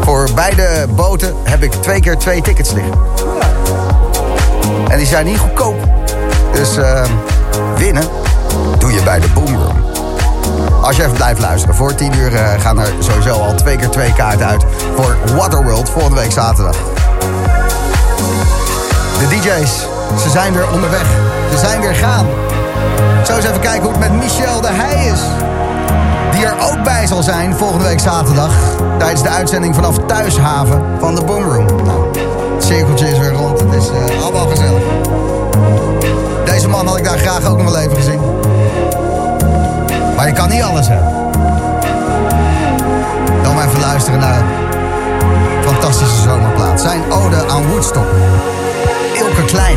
Voor 0.00 0.28
beide 0.34 0.86
boten 0.94 1.34
heb 1.44 1.62
ik 1.62 1.72
twee 1.72 2.00
keer 2.00 2.16
twee 2.16 2.42
tickets 2.42 2.72
liggen. 2.72 2.92
En 4.88 4.98
die 4.98 5.06
zijn 5.06 5.26
niet 5.26 5.38
goedkoop. 5.38 5.88
Dus 6.52 6.76
eh, 6.76 7.04
winnen 7.76 8.04
doe 8.78 8.92
je 8.92 9.02
bij 9.02 9.20
de 9.20 9.28
Boomroom. 9.28 9.84
Als 10.82 10.96
je 10.96 11.02
even 11.02 11.14
blijft 11.14 11.40
luisteren. 11.40 11.74
Voor 11.74 11.94
10 11.94 12.16
uur 12.16 12.34
eh, 12.34 12.60
gaan 12.60 12.78
er 12.78 12.92
sowieso 12.98 13.32
al 13.32 13.54
twee 13.54 13.76
keer 13.76 13.88
twee 13.88 14.12
kaarten 14.12 14.46
uit 14.46 14.64
voor 14.96 15.16
Waterworld 15.36 15.90
volgende 15.90 16.20
week 16.20 16.32
zaterdag. 16.32 16.76
De 19.18 19.28
DJ's, 19.28 19.86
ze 20.22 20.30
zijn 20.30 20.52
weer 20.52 20.70
onderweg. 20.70 21.27
Ze 21.50 21.58
zijn 21.58 21.80
weer 21.80 21.94
gaan. 21.94 22.26
Zo 23.24 23.34
eens 23.36 23.44
even 23.44 23.60
kijken 23.60 23.82
hoe 23.82 23.90
het 23.90 24.00
met 24.00 24.12
Michel 24.12 24.60
de 24.60 24.68
Heij 24.70 25.06
is. 25.06 25.20
Die 26.32 26.46
er 26.46 26.54
ook 26.70 26.84
bij 26.84 27.06
zal 27.06 27.22
zijn 27.22 27.54
volgende 27.56 27.84
week 27.84 28.00
zaterdag. 28.00 28.52
Tijdens 28.98 29.22
de 29.22 29.28
uitzending 29.28 29.74
vanaf 29.74 29.96
Thuishaven 30.06 30.82
van 30.98 31.14
de 31.14 31.24
Boomroom. 31.24 31.66
Nou, 31.84 32.18
het 32.54 32.64
cirkeltje 32.64 33.08
is 33.08 33.18
weer 33.18 33.32
rond. 33.32 33.60
Het 33.60 33.72
is 33.72 33.88
eh, 33.88 34.22
allemaal 34.22 34.48
gezellig. 34.48 34.82
Deze 36.44 36.68
man 36.68 36.86
had 36.86 36.98
ik 36.98 37.04
daar 37.04 37.18
graag 37.18 37.44
ook 37.44 37.62
nog 37.62 37.72
wel 37.72 37.80
even 37.80 37.96
gezien. 37.96 38.20
Maar 40.16 40.26
je 40.26 40.32
kan 40.32 40.48
niet 40.48 40.62
alles 40.62 40.88
hebben. 40.88 41.12
Dan 43.42 43.54
maar 43.54 43.66
even 43.66 43.80
luisteren 43.80 44.20
naar 44.20 44.38
een 44.40 45.62
fantastische 45.64 46.22
zomerplaat. 46.22 46.80
Zijn 46.80 47.12
ode 47.12 47.46
aan 47.48 47.68
Woodstock. 47.68 48.06
Ilke 49.14 49.44
Klein. 49.44 49.76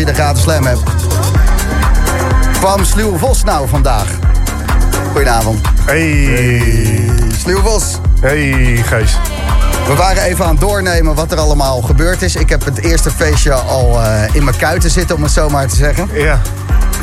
Via 0.00 0.12
de 0.12 0.14
gratis 0.14 0.42
slam 0.42 0.66
hebt. 0.66 0.82
Kwam 2.58 2.84
Sluw 2.84 3.16
Vos 3.16 3.44
nou 3.44 3.68
vandaag? 3.68 4.06
Goedenavond. 5.12 5.60
Hey. 5.84 7.10
Sluw 7.38 7.60
Vos. 7.60 7.98
Hey, 8.20 8.82
Gijs. 8.86 9.16
We 9.86 9.94
waren 9.94 10.22
even 10.22 10.44
aan 10.44 10.50
het 10.50 10.60
doornemen 10.60 11.14
wat 11.14 11.32
er 11.32 11.38
allemaal 11.38 11.80
gebeurd 11.80 12.22
is. 12.22 12.36
Ik 12.36 12.48
heb 12.48 12.64
het 12.64 12.78
eerste 12.78 13.10
feestje 13.10 13.52
al 13.52 14.02
eh, 14.02 14.34
in 14.34 14.44
mijn 14.44 14.56
kuiten 14.56 14.90
zitten, 14.90 15.16
om 15.16 15.22
het 15.22 15.32
zo 15.32 15.48
maar 15.48 15.68
te 15.68 15.76
zeggen. 15.76 16.08
Ja. 16.12 16.40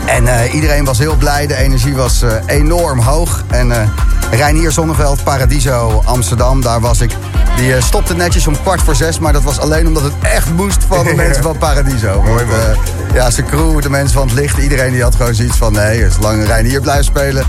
En 0.05 0.27
eh, 0.27 0.53
iedereen 0.53 0.85
was 0.85 0.97
heel 0.97 1.15
blij. 1.15 1.47
De 1.47 1.55
energie 1.55 1.95
was 1.95 2.21
eh, 2.21 2.31
enorm 2.45 2.99
hoog. 2.99 3.43
En 3.47 3.91
Reinier 4.31 4.71
Zonneveld, 4.71 5.23
Paradiso, 5.23 6.01
Amsterdam, 6.05 6.61
daar 6.61 6.79
was 6.79 7.01
ik. 7.01 7.11
Die 7.57 7.73
eh, 7.75 7.81
stopte 7.81 8.15
netjes 8.15 8.47
om 8.47 8.61
kwart 8.61 8.81
voor 8.81 8.95
zes. 8.95 9.19
Maar 9.19 9.33
dat 9.33 9.43
was 9.43 9.59
alleen 9.59 9.87
omdat 9.87 10.03
het 10.03 10.13
echt 10.21 10.53
moest 10.53 10.83
van 10.87 11.03
de 11.05 11.13
mensen 11.23 11.43
van 11.43 11.57
Paradiso. 11.57 12.21
Mooi, 12.21 12.45
man. 12.45 12.55
eh, 12.59 13.13
ja, 13.13 13.29
zijn 13.29 13.45
crew, 13.47 13.81
de 13.81 13.89
mensen 13.89 14.13
van 14.17 14.27
het 14.27 14.35
licht. 14.35 14.57
Iedereen 14.57 14.91
die 14.91 15.01
had 15.03 15.15
gewoon 15.15 15.35
zoiets 15.35 15.57
van... 15.57 15.73
Nee, 15.73 16.09
zolang 16.11 16.45
Reinier 16.47 16.81
blijft 16.81 17.05
spelen... 17.05 17.43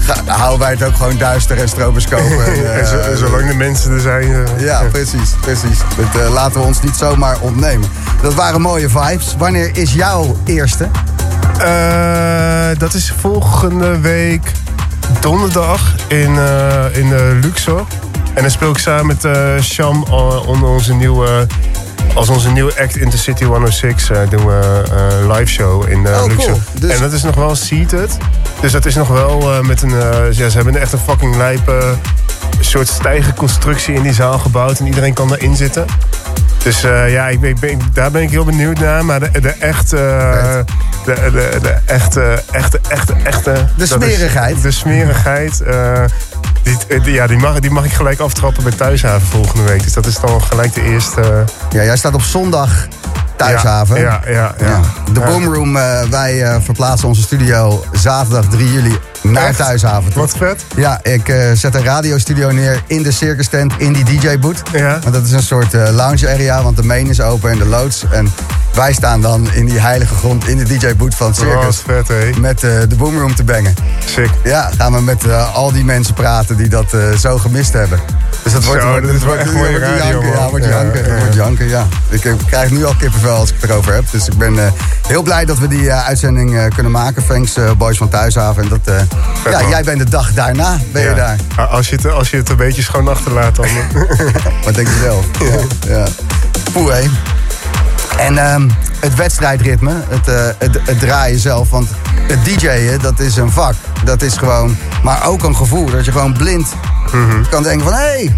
ga- 0.00 0.22
houden 0.26 0.58
wij 0.58 0.70
het 0.70 0.82
ook 0.82 0.96
gewoon 0.96 1.18
duister 1.18 1.58
en 1.58 1.68
stroboscopen. 1.68 2.44
En, 2.46 2.52
eh, 2.64 2.78
en, 2.78 2.86
zo- 2.86 2.98
en 2.98 3.18
zolang 3.18 3.48
de 3.48 3.54
mensen 3.54 3.92
er 3.92 4.00
zijn... 4.00 4.46
ja, 4.58 4.82
precies, 4.92 5.30
precies. 5.40 5.78
Dat 6.12 6.28
laten 6.32 6.60
we 6.60 6.66
ons 6.66 6.82
niet 6.82 6.96
zomaar 6.96 7.36
ontnemen. 7.40 7.88
Dat 8.22 8.34
waren 8.34 8.60
mooie 8.60 8.88
vibes. 8.88 9.34
Wanneer 9.38 9.70
is 9.76 9.92
jouw 9.94 10.36
eerste? 10.44 10.88
Dat 12.78 12.94
is 12.94 13.12
volgende 13.20 13.98
week 14.00 14.52
donderdag 15.20 15.94
in, 16.06 16.38
in 16.92 17.38
Luxor. 17.40 17.86
En 18.38 18.44
dan 18.44 18.52
speel 18.52 18.70
ik 18.70 18.78
samen 18.78 19.06
met 19.06 19.24
eh 19.24 19.60
Sham 19.62 20.04
eh, 20.08 20.46
onder 20.48 20.68
onze 20.68 20.94
nieuwe... 20.94 21.46
Als 22.14 22.28
onze 22.28 22.50
nieuwe 22.50 22.72
act 22.80 22.96
Intercity 22.96 23.44
106 23.44 24.10
eh, 24.10 24.18
doen 24.30 24.46
we 24.46 24.82
een 24.90 25.30
live 25.32 25.46
show 25.52 25.88
in 25.88 26.06
eh 26.06 26.12
Oh, 26.22 26.36
cool. 26.36 26.60
Dus- 26.80 26.90
En 26.94 27.00
dat 27.00 27.12
is 27.12 27.22
nog 27.22 27.34
wel 27.34 27.54
seated. 27.56 28.16
Dus 28.60 28.72
dat 28.72 28.84
is 28.86 28.94
nog 28.94 29.08
wel 29.08 29.62
met 29.62 29.82
een... 29.82 29.90
ja, 30.30 30.48
ze 30.48 30.56
hebben 30.56 30.76
echt 30.76 30.92
een 30.92 30.98
fucking 30.98 31.36
lijpe 31.36 31.94
soort 32.60 32.88
stijgenconstructie 32.88 33.94
in 33.94 34.02
die 34.02 34.12
zaal 34.12 34.38
gebouwd. 34.38 34.78
En 34.78 34.86
iedereen 34.86 35.12
kan 35.12 35.32
erin 35.34 35.56
zitten. 35.56 35.84
Dus 36.62 36.80
ja, 37.06 37.28
ik 37.28 37.40
ben, 37.40 37.50
ik 37.50 37.58
ben- 37.60 37.80
daar 37.92 38.10
ben 38.10 38.22
ik 38.22 38.30
heel 38.30 38.44
benieuwd 38.44 38.78
naar. 38.78 39.04
Maar 39.04 39.20
de, 39.32 39.40
de 39.40 39.48
echte... 39.50 39.96
de, 41.04 41.14
de, 41.14 41.58
de 41.62 41.74
echte, 41.84 42.42
echte, 42.50 42.80
echte, 42.88 43.12
echte... 43.24 43.52
De 43.76 43.82
is- 43.82 43.90
smerigheid. 43.90 44.62
de 44.62 44.70
smerigheid. 44.70 45.62
Eh, 46.68 46.78
die, 46.88 46.96
eh, 46.96 47.04
die- 47.04 47.12
ja, 47.14 47.26
die 47.26 47.38
mag, 47.38 47.60
die 47.60 47.70
mag 47.70 47.84
ik 47.84 47.92
gelijk 47.92 48.20
aftrappen 48.20 48.62
bij 48.62 48.72
Thuishaven 48.72 49.26
volgende 49.26 49.62
week. 49.62 49.82
Dus 49.82 49.92
dat 49.92 50.06
is 50.06 50.20
dan 50.20 50.42
gelijk 50.42 50.74
de 50.74 50.82
eerste... 50.82 51.44
Ja, 51.70 51.82
jij 51.84 51.96
staat 51.96 52.14
op 52.14 52.22
zondag 52.22 52.86
Thuishaven. 53.36 54.00
Ja, 54.00 54.20
ja, 54.26 54.32
ja. 54.32 54.54
ja. 54.66 54.80
De. 55.12 55.20
Boomroom, 55.20 55.76
eh, 55.76 56.02
wij 56.02 56.42
eh, 56.42 56.56
verplaatsen 56.62 57.08
onze 57.08 57.22
studio 57.22 57.84
zaterdag 57.92 58.44
3 58.50 58.72
juli 58.72 58.98
naar 59.22 59.46
Echt? 59.46 59.56
Thuishaven. 59.56 60.12
Wat 60.14 60.36
vet. 60.36 60.64
Ja, 60.76 61.00
ik 61.02 61.28
eh, 61.28 61.52
zet 61.54 61.74
een 61.74 61.84
radiostudio 61.84 62.50
neer 62.50 62.82
in 62.86 63.02
de 63.02 63.12
circus 63.12 63.48
tent 63.48 63.72
in 63.76 63.92
die 63.92 64.04
DJ-boot. 64.04 64.62
Ja. 64.72 64.98
Want 65.02 65.14
dat 65.14 65.24
is 65.24 65.32
een 65.32 65.42
soort 65.42 65.74
eh, 65.74 65.88
lounge 65.92 66.28
area, 66.28 66.62
want 66.62 66.76
de 66.76 66.82
main 66.82 67.06
is 67.06 67.20
open 67.20 67.50
en 67.50 67.58
de 67.58 67.66
loods. 67.66 68.04
En 68.10 68.32
wij 68.78 68.92
staan 68.92 69.20
dan 69.20 69.48
in 69.52 69.66
die 69.66 69.78
heilige 69.80 70.14
grond 70.14 70.48
in 70.48 70.56
de 70.56 70.64
DJ-boot 70.64 71.14
van 71.14 71.26
het 71.30 71.38
Oh, 71.40 71.44
circus. 71.46 71.64
wat 71.64 71.82
vet, 71.86 72.08
hé. 72.08 72.40
Met 72.40 72.62
eh, 72.64 72.70
de 72.88 72.94
Boomroom 72.96 73.34
te 73.34 73.44
bangen. 73.44 73.74
Sick. 74.04 74.30
Ja, 74.44 74.70
gaan 74.78 74.92
we 74.92 75.00
met 75.00 75.26
eh, 75.26 75.54
al 75.54 75.72
die 75.72 75.84
mensen 75.84 76.14
praten 76.14 76.56
die 76.56 76.68
dat 76.68 76.92
eh, 76.94 77.10
zo 77.12 77.38
gemist 77.38 77.72
hebben. 77.72 78.00
Dus 78.42 78.52
dat 78.52 78.64
wordt, 78.64 78.82
Zo, 78.82 78.88
wordt, 78.88 79.06
dat 79.06 79.16
wel 79.16 79.24
wordt- 79.26 79.40
echt 79.42 79.52
wordt 79.52 79.76
radio, 79.78 79.96
janken, 80.22 80.30
Ja, 80.30 80.48
wordt 80.50 80.64
Ja, 80.64 80.70
janken, 80.70 81.06
ja. 81.06 81.18
wordt 81.18 81.34
janken, 81.34 81.68
ja. 81.68 81.86
Ik 82.08 82.24
eh, 82.24 82.32
krijg 82.46 82.70
nu 82.70 82.84
al 82.84 82.94
kippenvel 82.98 83.36
als 83.36 83.50
ik 83.50 83.56
het 83.60 83.70
erover 83.70 83.94
heb. 83.94 84.04
Dus 84.10 84.26
ik 84.26 84.38
ben 84.38 84.58
eh, 84.64 84.70
heel 85.06 85.22
blij 85.22 85.44
dat 85.44 85.58
we 85.58 85.68
die 85.68 85.90
eh, 85.90 86.06
uitzending 86.06 86.56
eh, 86.58 86.64
kunnen 86.74 86.92
maken. 86.92 87.26
Thanks 87.26 87.56
eh, 87.56 87.70
Boys 87.72 87.98
van 87.98 88.08
Thuishaven. 88.08 88.62
En 88.62 88.68
dat, 88.68 88.80
eh, 88.84 88.94
ja, 89.52 89.60
man. 89.60 89.68
jij 89.68 89.82
bent 89.82 89.98
de 89.98 90.10
dag 90.10 90.32
daarna, 90.32 90.78
ben 90.92 91.02
je 91.02 91.14
daar. 91.14 91.36
Ah, 91.56 91.72
Als 91.72 91.88
je, 91.88 91.96
het, 91.96 92.06
als 92.10 92.30
je 92.30 92.36
het 92.36 92.48
een 92.48 92.56
beetje 92.56 92.82
schoon 92.82 93.08
achterlaat, 93.08 93.56
dan... 93.56 93.66
Wat 94.64 94.74
denk 94.74 94.88
je? 94.88 95.20
Ja. 95.88 95.94
ja. 95.98 96.04
Poeh, 96.72 96.92
hé. 96.92 97.08
En 98.18 98.38
ehm, 98.38 98.68
het 99.00 99.14
wedstrijdritme, 99.14 99.92
het, 100.08 100.28
eh, 100.28 100.46
het, 100.58 100.80
het 100.84 101.00
draaien 101.00 101.38
zelf. 101.38 101.70
Want 101.70 101.88
het 102.22 102.44
DJ'en, 102.44 102.98
dat 103.02 103.20
is 103.20 103.36
een 103.36 103.50
vak. 103.50 103.74
Dat 104.04 104.22
is 104.22 104.36
gewoon, 104.36 104.76
maar 105.02 105.26
ook 105.26 105.42
een 105.42 105.56
gevoel. 105.56 105.86
Dat 105.90 106.04
je 106.04 106.12
gewoon 106.12 106.32
blind 106.32 106.74
kan 107.50 107.62
denken 107.62 107.86
van... 107.86 107.92
hé, 107.92 107.98
hey, 108.00 108.34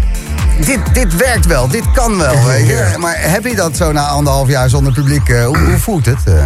dit, 0.65 0.79
dit 0.93 1.15
werkt 1.15 1.45
wel, 1.45 1.67
dit 1.67 1.91
kan 1.93 2.17
wel, 2.17 2.45
weet 2.45 2.67
je. 2.67 2.93
Maar 2.99 3.15
heb 3.17 3.43
je 3.45 3.55
dat 3.55 3.77
zo 3.77 3.91
na 3.91 4.07
anderhalf 4.07 4.47
jaar 4.47 4.69
zonder 4.69 4.93
publiek? 4.93 5.29
eh, 5.29 5.45
hoe, 5.45 5.57
hoe 5.57 5.77
voelt 5.77 6.05
het? 6.05 6.23
eh? 6.25 6.43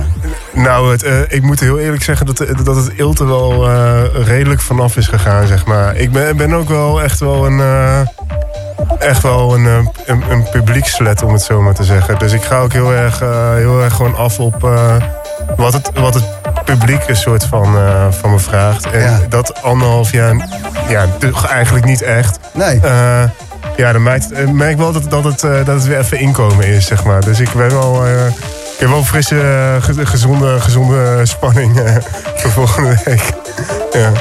Nou, 0.54 0.92
het, 0.92 1.32
ik 1.34 1.42
moet 1.42 1.60
heel 1.60 1.80
eerlijk 1.80 2.04
zeggen 2.04 2.26
dat, 2.26 2.38
dat 2.64 2.76
het 2.76 2.92
ilte 2.96 3.26
wel 3.26 3.70
eh, 3.70 4.02
redelijk 4.26 4.62
vanaf 4.62 4.98
is 4.98 5.08
gegaan, 5.08 5.48
zeg 5.48 5.66
maar. 5.66 5.96
Ik 5.96 6.12
ben, 6.12 6.38
ben 6.38 6.54
ook 6.54 6.70
wel 6.70 7.02
echt 7.02 7.20
wel 7.20 7.46
een, 7.46 7.60
echt 9.00 9.22
wel 9.22 9.54
een, 9.54 9.66
eh, 9.66 9.78
een, 10.06 10.24
een 10.30 10.50
publiekslet, 10.50 11.24
om 11.24 11.34
het 11.34 11.42
zo 11.42 11.62
maar 11.62 11.74
te 11.74 11.84
zeggen. 11.84 12.20
Dus 12.20 12.32
ik 12.34 12.44
ga 12.44 12.60
ook 12.60 12.74
heel 12.74 12.92
erg, 12.94 13.22
eh, 13.22 13.54
heel 13.54 13.82
erg 13.84 13.94
gewoon 13.94 14.16
af 14.16 14.40
op 14.40 14.64
eh, 14.64 14.96
wat, 15.58 15.74
het, 15.74 15.92
wat 15.94 16.14
het 16.14 16.24
publiek 16.66 17.08
een 17.08 17.16
soort 17.16 17.44
van, 17.46 17.76
van 18.22 18.32
me 18.32 18.40
vraagt. 18.40 18.90
En 18.92 19.00
Ja. 19.02 19.20
dat 19.30 19.62
anderhalf 19.64 20.12
jaar, 20.12 20.48
ja, 20.88 21.06
toch 21.20 21.48
eigenlijk 21.48 21.86
niet 21.86 22.02
echt. 22.02 22.40
Nee. 22.54 22.80
Ja, 23.78 23.92
dan 23.92 24.04
merk, 24.04 24.24
ik 24.24 24.52
merk 24.52 24.78
wel 24.78 24.92
dat, 24.92 25.10
dat, 25.10 25.24
het, 25.24 25.40
dat 25.42 25.68
het 25.68 25.86
weer 25.86 26.00
even 26.00 26.20
inkomen 26.20 26.66
is, 26.68 26.86
zeg 26.86 27.04
maar. 27.04 27.22
Dus 27.22 27.40
ik 27.40 27.54
ben 27.54 27.70
wel... 27.70 28.06
ik 28.08 28.80
heb 28.80 28.90
wel 28.90 29.04
frisse, 29.04 29.36
ge- 29.82 30.06
gezonde, 30.06 30.60
gezonde 30.60 31.20
spanning 31.26 31.82
voor 32.36 32.52
volgende 32.52 32.98
week. 33.06 33.32
Ja. 33.92 34.12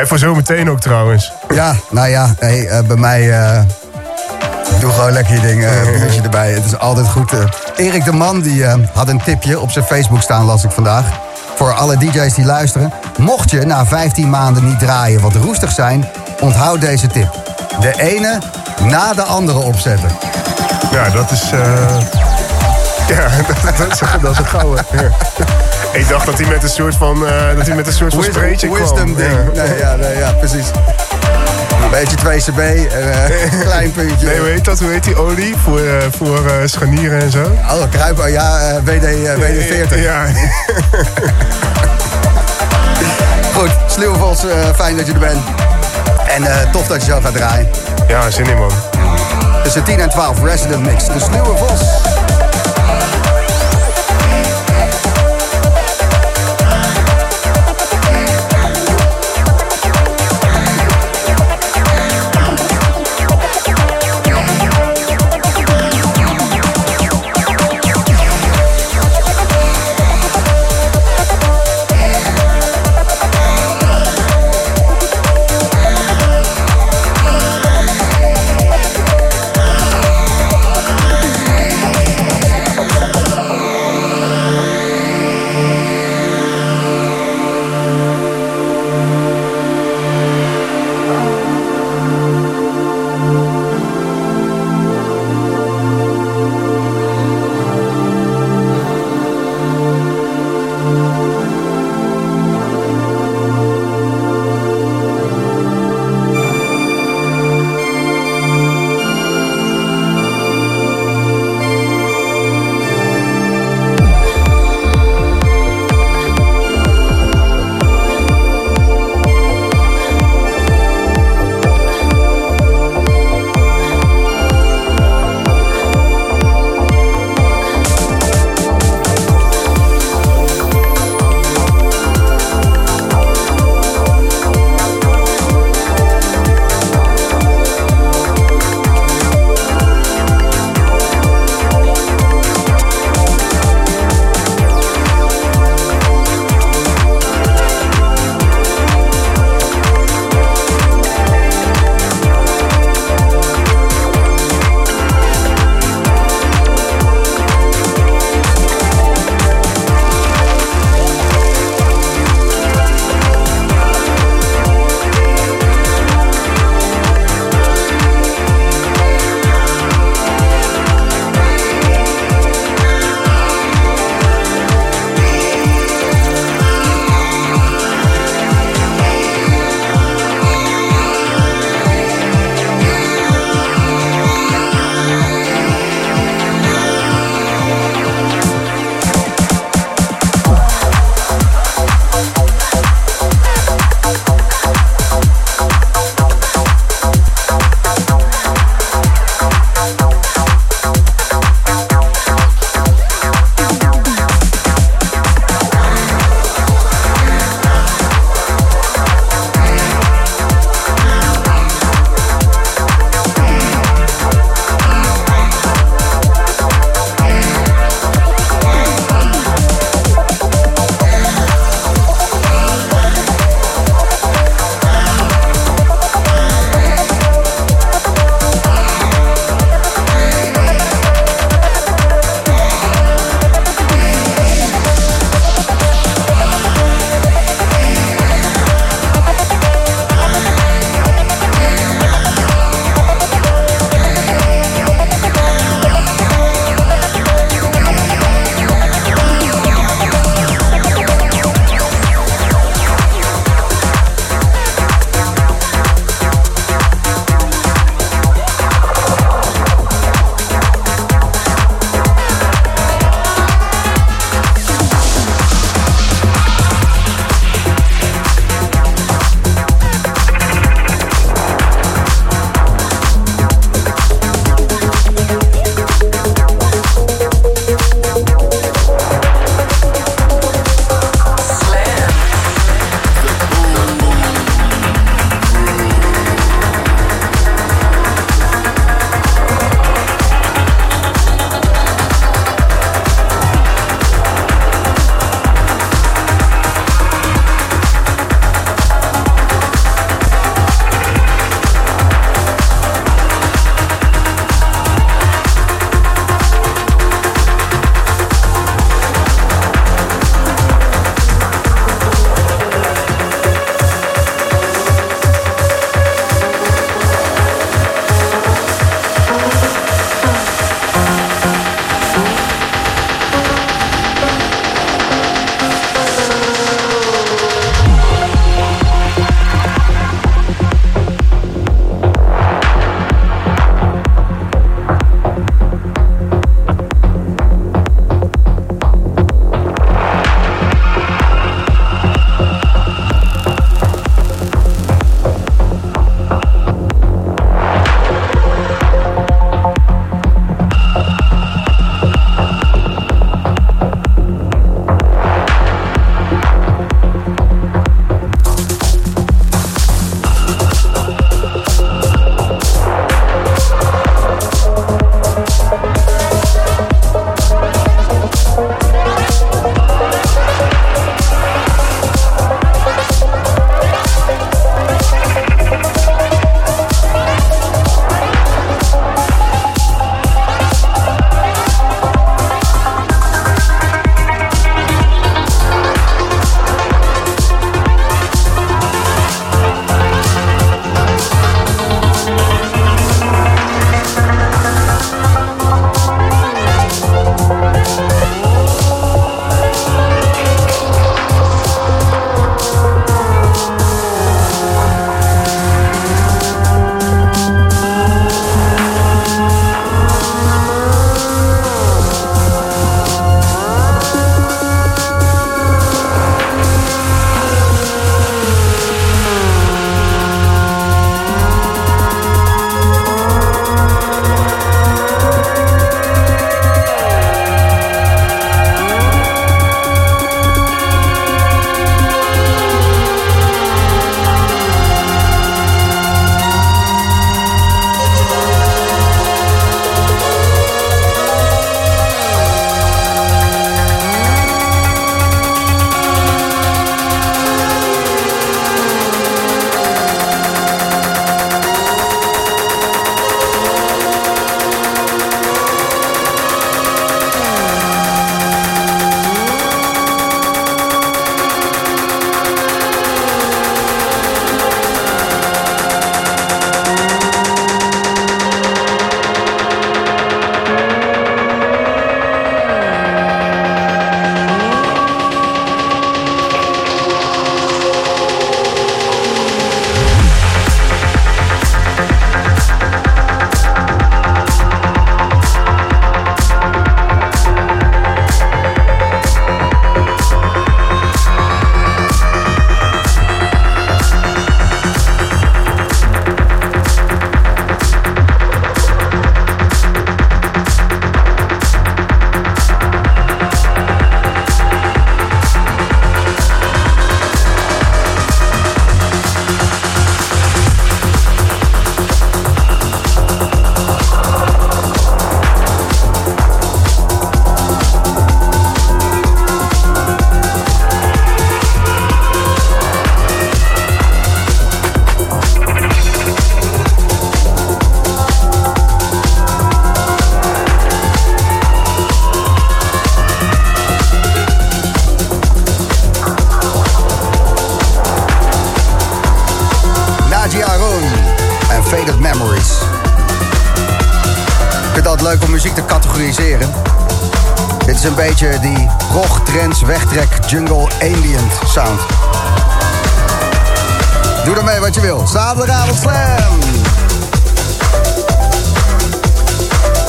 En 0.00 0.06
voor 0.06 0.18
zometeen 0.18 0.70
ook 0.70 0.80
trouwens. 0.80 1.32
Ja, 1.54 1.74
nou 1.90 2.08
ja, 2.08 2.34
hey, 2.38 2.66
eh, 2.68 2.84
bij 2.84 2.96
mij... 2.96 3.40
eh, 3.40 3.60
doe 4.80 4.92
gewoon 4.92 5.12
lekker 5.12 5.34
je 5.34 5.40
ding, 5.40 5.66
biertje 5.98 6.20
erbij. 6.22 6.52
Het 6.52 6.64
is 6.64 6.78
altijd 6.78 7.08
goed. 7.08 7.32
Erik 7.76 8.04
de 8.04 8.12
Man 8.12 8.40
die, 8.40 8.64
had 8.92 9.08
een 9.08 9.22
tipje 9.22 9.60
op 9.60 9.70
zijn 9.70 9.84
Facebook 9.84 10.22
staan, 10.22 10.44
las 10.44 10.64
ik 10.64 10.70
vandaag. 10.70 11.04
Voor 11.54 11.72
alle 11.72 11.96
DJ's 11.96 12.34
die 12.34 12.44
luisteren. 12.44 12.92
Mocht 13.18 13.50
je 13.50 13.60
na 13.66 13.86
15 13.86 14.30
maanden 14.30 14.64
niet 14.64 14.78
draaien 14.78 15.20
wat 15.20 15.34
roestig 15.34 15.72
zijn, 15.72 16.08
onthoud 16.40 16.80
deze 16.80 17.06
tip. 17.06 17.38
De 17.80 17.92
ene 17.96 18.38
na 18.82 19.14
de 19.14 19.22
andere 19.22 19.58
opzetten. 19.58 20.10
Ja, 20.92 21.10
dat 21.10 21.30
is... 21.30 21.50
eh, 21.50 21.60
ja, 23.16 23.28
dat, 23.46 23.76
dat, 23.78 23.92
is, 23.92 23.98
dat 24.22 24.32
is 24.32 24.38
een 24.38 24.46
gouden. 24.46 24.84
Ja. 25.92 25.98
Ik 25.98 26.08
dacht 26.08 26.26
dat 26.26 26.38
hij 26.38 26.48
met 26.48 26.62
een 26.62 26.68
soort 26.68 26.94
van, 26.94 27.26
eh, 27.26 27.32
dat 27.56 27.66
hij 27.66 27.76
met 27.76 27.86
een 27.86 27.92
soort 27.92 28.14
van 28.14 28.22
kwam. 28.58 28.72
wisdom 28.72 29.14
ding. 29.14 29.30
Ja. 29.52 29.62
Nee, 29.62 29.78
ja, 29.78 29.94
nee, 29.96 30.18
ja, 30.18 30.32
precies. 30.32 30.66
Een 31.84 31.90
beetje 31.90 32.16
2CB 32.16 32.58
en 32.58 33.12
eh, 33.12 33.52
een 33.52 33.60
klein 33.68 33.92
puntje. 33.92 34.26
Nee, 34.26 34.38
hoe 34.38 34.48
heet 34.48 34.64
dat? 34.64 34.78
Hoe 34.80 34.90
heet 34.90 35.04
die 35.04 35.16
olie? 35.16 35.54
Voor, 35.64 35.78
eh, 35.78 35.94
voor 36.16 36.46
eh, 36.46 36.52
scharnieren 36.64 37.20
en 37.20 37.30
zo? 37.30 37.42
Oh, 37.70 37.82
kruip, 37.90 38.18
oh 38.20 38.28
ja, 38.28 38.58
eh, 38.60 38.74
WD, 38.84 39.04
eh, 39.04 39.34
WD-40. 39.38 39.98
Ja, 40.02 40.24
Goed, 43.56 43.70
Sluwvos, 43.86 44.44
eh 44.44 44.50
fijn 44.74 44.96
dat 44.96 45.06
je 45.06 45.12
er 45.12 45.18
bent. 45.18 45.40
En 46.36 46.44
eh, 46.46 46.70
tof 46.72 46.86
dat 46.86 47.04
je 47.04 47.10
zo 47.10 47.20
gaat 47.20 47.34
draaien. 47.34 47.68
ja 48.08 48.30
zin 48.30 48.46
in 48.46 48.58
man. 48.58 48.70
Tussen 49.62 49.82
10 49.84 50.00
en 50.00 50.08
12, 50.10 50.42
Resident 50.44 50.82
Mix. 50.82 51.04
De 51.06 51.12
Sluwe 51.30 51.56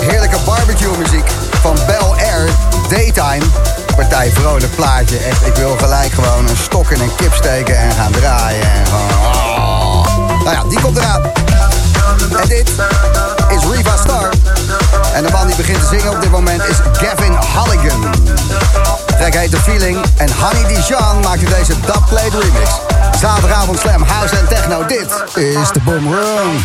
Heerlijke 0.01 0.37
barbecue 0.45 0.97
muziek 0.97 1.31
van 1.61 1.77
Bel 1.87 2.15
Air 2.15 2.49
Daytime. 2.89 3.45
Partij 3.95 4.31
vrolijk 4.31 4.75
plaatje. 4.75 5.17
Echt, 5.17 5.47
ik 5.47 5.55
wil 5.55 5.77
gelijk 5.77 6.11
gewoon 6.11 6.47
een 6.47 6.57
stok 6.57 6.91
in 6.91 7.01
een 7.01 7.15
kip 7.15 7.33
steken 7.33 7.77
en 7.77 7.91
gaan 7.91 8.11
draaien. 8.11 8.61
En 8.61 8.93
oh. 8.93 10.05
Nou 10.43 10.51
ja, 10.51 10.63
die 10.69 10.81
komt 10.81 10.97
eraan. 10.97 11.21
En 12.41 12.47
dit 12.47 12.69
is 13.49 13.63
Riva 13.75 13.97
Star. 13.97 14.29
En 15.13 15.23
de 15.23 15.29
man 15.31 15.47
die 15.47 15.55
begint 15.55 15.79
te 15.79 15.97
zingen 15.97 16.11
op 16.11 16.21
dit 16.21 16.31
moment 16.31 16.63
is 16.67 16.77
Gavin 16.91 17.33
Halligan. 17.33 18.13
Trek 19.17 19.33
heet 19.35 19.51
The 19.51 19.57
Feeling 19.57 20.05
en 20.17 20.29
Honey 20.39 20.67
Dijon 20.67 21.19
maakte 21.19 21.45
deze 21.45 21.73
dubplate 21.79 22.39
remix. 22.39 22.69
Zaterdagavond 23.19 23.79
Slam 23.79 24.03
House 24.03 24.37
en 24.37 24.47
Techno. 24.47 24.85
Dit 24.85 25.23
is 25.35 25.71
de 25.71 25.79
Boom 25.83 26.13
Room. 26.13 26.63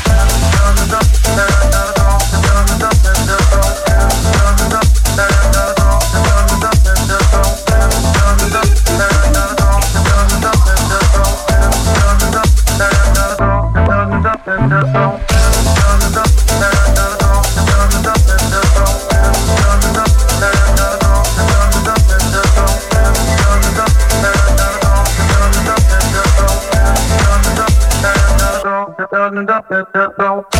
Não, 29.68 29.86
não, 29.92 30.14
não. 30.16 30.55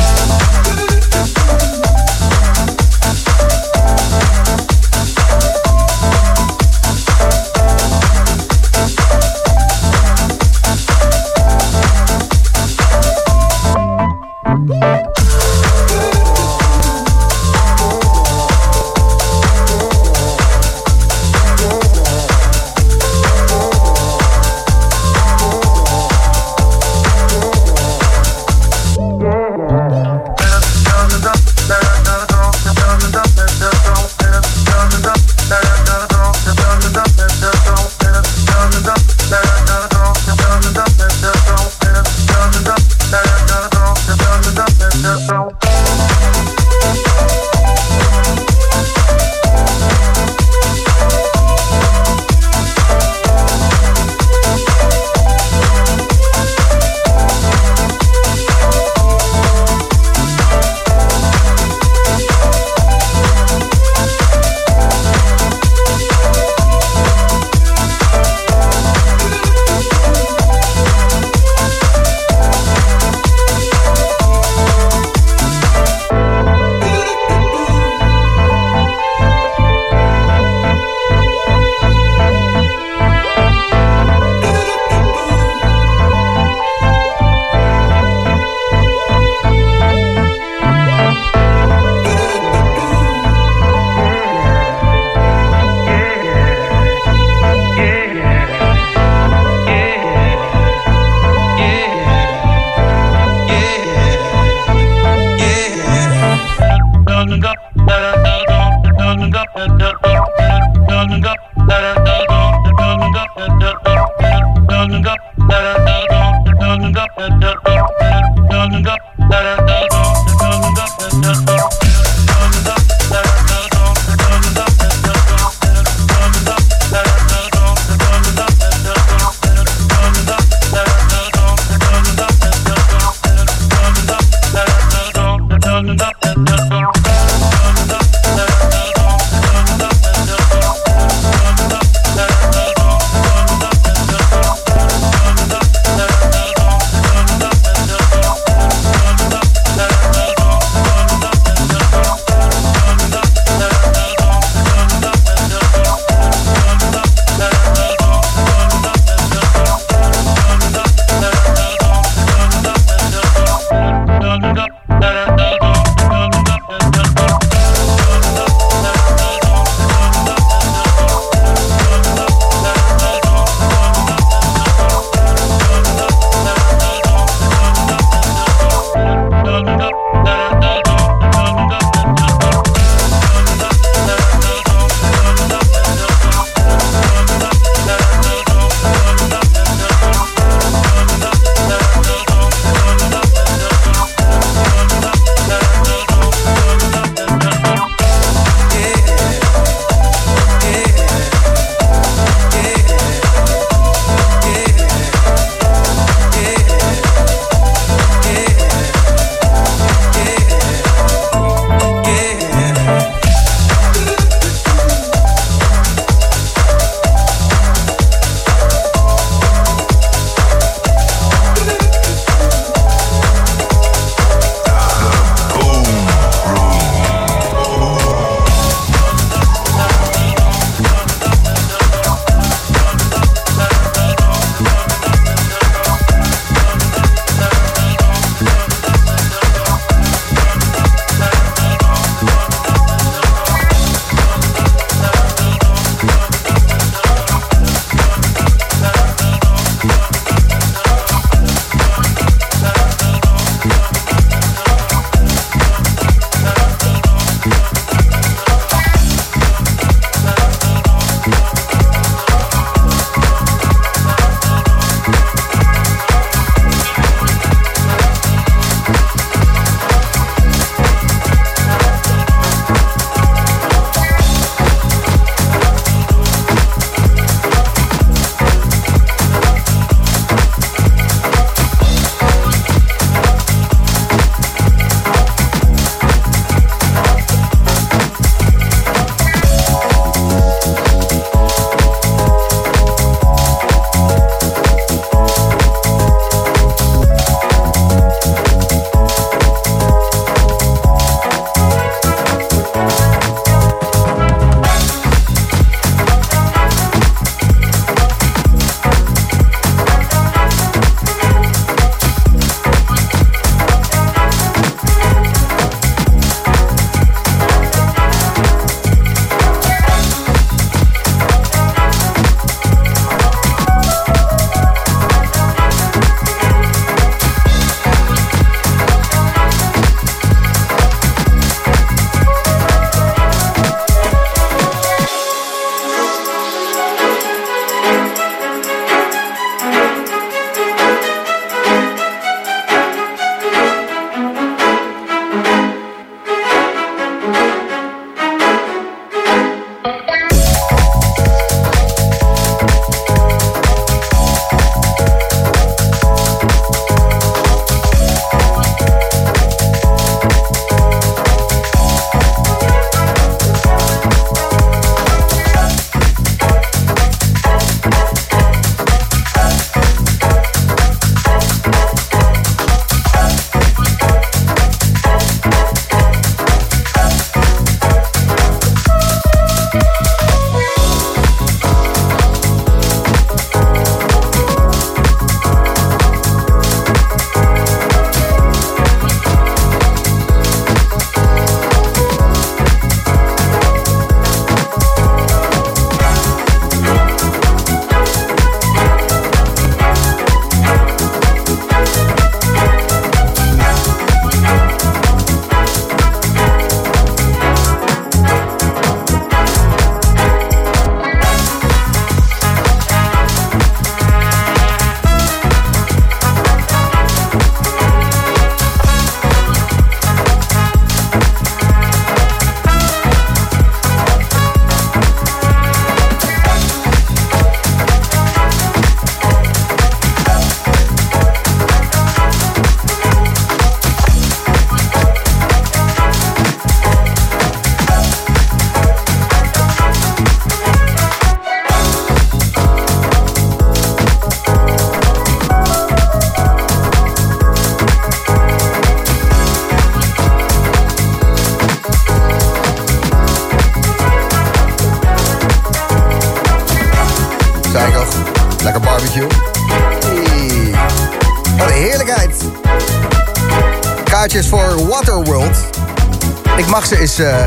turn 135.76 135.90
it 135.90 136.00
up. 136.00 136.25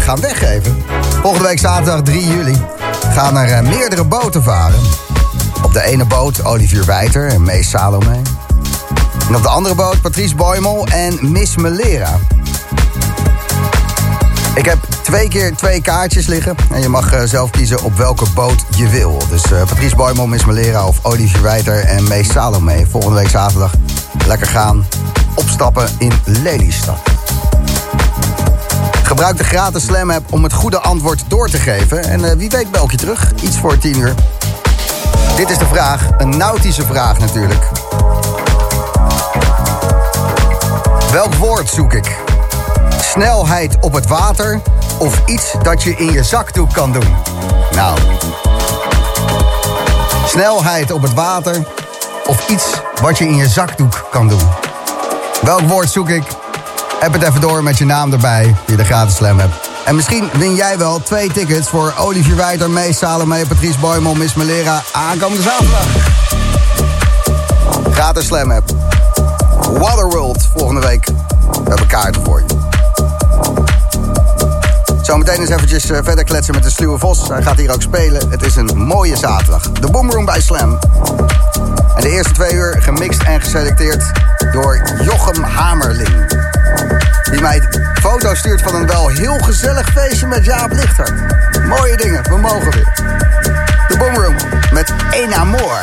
Gaan 0.10 0.22
weggeven. 0.22 0.84
Volgende 1.22 1.48
week 1.48 1.60
zaterdag 1.60 2.02
3 2.02 2.28
juli 2.28 2.56
gaan 3.14 3.38
er 3.38 3.52
eh, 3.52 3.62
meerdere 3.62 4.04
boten 4.04 4.44
varen. 4.44 4.80
Op 5.64 5.74
de 5.74 5.82
ene 5.82 6.06
boot 6.06 6.46
Olivier 6.46 6.86
Wijter 6.86 7.28
en 7.28 7.44
Mees 7.44 7.70
Salome. 7.70 8.22
En 9.28 9.36
op 9.36 9.42
de 9.42 9.48
andere 9.48 9.76
boot 9.76 10.02
Patrice 10.02 10.36
Boymel 10.36 10.88
en 10.88 11.32
Miss 11.32 11.56
Melera. 11.56 12.20
Ik 14.56 14.66
heb 14.66 14.78
twee 15.04 15.28
keer 15.28 15.56
twee 15.56 15.82
kaartjes 15.82 16.28
liggen. 16.28 16.56
En 16.72 16.82
je 16.82 16.90
mag 16.90 17.14
eh, 17.14 17.22
zelf 17.24 17.50
kiezen 17.50 17.84
op 17.84 17.98
welke 17.98 18.26
boot 18.34 18.66
je 18.76 18.88
wil. 18.88 19.18
Dus 19.30 19.44
eh, 19.44 19.64
Patrice 19.64 19.96
Boymel, 19.96 20.28
Miss 20.28 20.46
Malera 20.46 20.88
of 20.88 21.00
Olivier 21.02 21.42
Wijter 21.42 21.86
en 21.86 22.08
Mees 22.08 22.32
Salome. 22.32 22.86
Volgende 22.90 23.16
week 23.16 23.30
zaterdag 23.30 23.72
lekker 24.28 24.48
gaan 24.48 24.86
opstappen 25.36 25.90
in 25.98 26.12
Lelystad. 26.26 27.09
Gebruik 29.10 29.38
de 29.38 29.44
gratis 29.44 29.84
Slam 29.84 30.12
app 30.12 30.34
om 30.34 30.44
het 30.44 30.54
goede 30.54 30.80
antwoord 30.80 31.24
door 31.28 31.50
te 31.50 31.58
geven. 31.58 32.04
En 32.04 32.26
eh, 32.26 32.38
wie 32.38 32.50
weet 32.50 32.72
bel 32.72 32.88
je 32.92 32.98
terug. 32.98 33.32
Iets 33.42 33.58
voor 33.58 33.78
10 33.78 33.98
uur. 33.98 34.14
Dit 35.36 35.50
is 35.50 35.58
de 35.58 35.66
vraag. 35.66 36.08
Een 36.18 36.38
nautische 36.38 36.86
vraag 36.86 37.20
natuurlijk. 37.20 37.70
Welk 41.12 41.34
woord 41.34 41.70
zoek 41.70 41.94
ik? 41.94 42.18
Snelheid 43.02 43.78
op 43.80 43.94
het 43.94 44.08
water 44.08 44.62
of 45.00 45.22
iets 45.26 45.54
dat 45.62 45.84
je 45.84 45.96
in 45.96 46.12
je 46.12 46.24
zakdoek 46.24 46.74
kan 46.74 46.92
doen? 46.92 47.16
Nou. 47.72 48.00
Snelheid 50.26 50.92
op 50.92 51.02
het 51.02 51.14
water 51.14 51.68
of 52.26 52.50
iets 52.50 52.66
wat 53.02 53.18
je 53.18 53.28
in 53.28 53.36
je 53.36 53.48
zakdoek 53.48 54.08
kan 54.12 54.28
doen? 54.28 54.50
Welk 55.42 55.62
woord 55.62 55.90
zoek 55.90 56.10
ik? 56.10 56.24
App 57.00 57.14
het 57.14 57.24
even 57.24 57.42
door 57.42 57.64
met 57.64 57.78
je 57.78 57.86
naam 57.86 58.12
erbij, 58.12 58.56
via 58.66 58.76
de 58.76 58.86
gratis 58.86 59.16
Slam 59.16 59.40
app. 59.40 59.70
En 59.86 59.96
misschien 59.96 60.30
win 60.34 60.56
jij 60.56 60.78
wel 60.78 61.02
twee 61.04 61.32
tickets 61.32 61.70
voor 61.70 61.94
Olivier 61.98 62.36
Wijter, 62.36 62.70
Mees 62.70 62.98
Salome, 62.98 63.46
Patrice 63.46 63.80
Boymel, 63.80 64.16
Miss 64.16 64.34
Malera 64.34 64.82
aankomende 64.92 65.44
zaterdag. 65.44 65.86
Gratis 67.92 68.26
Slam 68.26 68.52
app. 68.52 68.70
Waterworld 69.72 70.48
volgende 70.56 70.82
week. 70.82 71.06
We 71.64 71.70
hebben 71.70 71.88
kaarten 71.88 72.24
voor 72.24 72.44
je. 72.48 72.58
Zometeen 75.02 75.40
eens 75.40 75.50
eventjes 75.50 75.90
eh, 75.90 75.98
verder 76.04 76.24
kletsen 76.24 76.54
met 76.54 76.64
de 76.64 76.70
sluwe 76.70 77.00
Vos. 77.00 77.28
Hij 77.28 77.42
gaat 77.42 77.58
hier 77.58 77.74
ook 77.74 77.82
spelen. 77.82 78.30
Het 78.30 78.46
is 78.46 78.56
een 78.56 78.78
mooie 78.78 79.18
zaterdag. 79.18 79.72
De 79.72 79.92
Boomroom 79.92 80.26
bij 80.26 80.42
Slam. 80.42 80.80
En 81.96 82.02
de 82.02 82.10
eerste 82.10 82.34
twee 82.34 82.54
uur 82.54 82.78
gemixt 82.82 83.22
en 83.22 83.42
geselecteerd 83.42 84.04
door 84.52 84.82
Jochem 85.04 85.44
Hamerling. 85.44 86.49
Die 87.32 87.42
mij 87.42 87.62
foto's 88.02 88.38
stuurt 88.38 88.62
van 88.62 88.76
een 88.76 88.88
wel 88.88 89.08
heel 89.08 89.38
gezellig 89.38 89.90
feestje 89.90 90.28
met 90.28 90.46
Jaap 90.46 90.72
Lichter. 90.74 91.14
Mooie 91.68 91.98
dingen, 91.98 92.24
we 92.24 92.38
mogen 92.38 92.72
weer. 92.72 92.94
De 93.88 93.96
Boomroom 93.98 94.36
met 94.72 94.94
Een 95.12 95.34
Amor. 95.34 95.80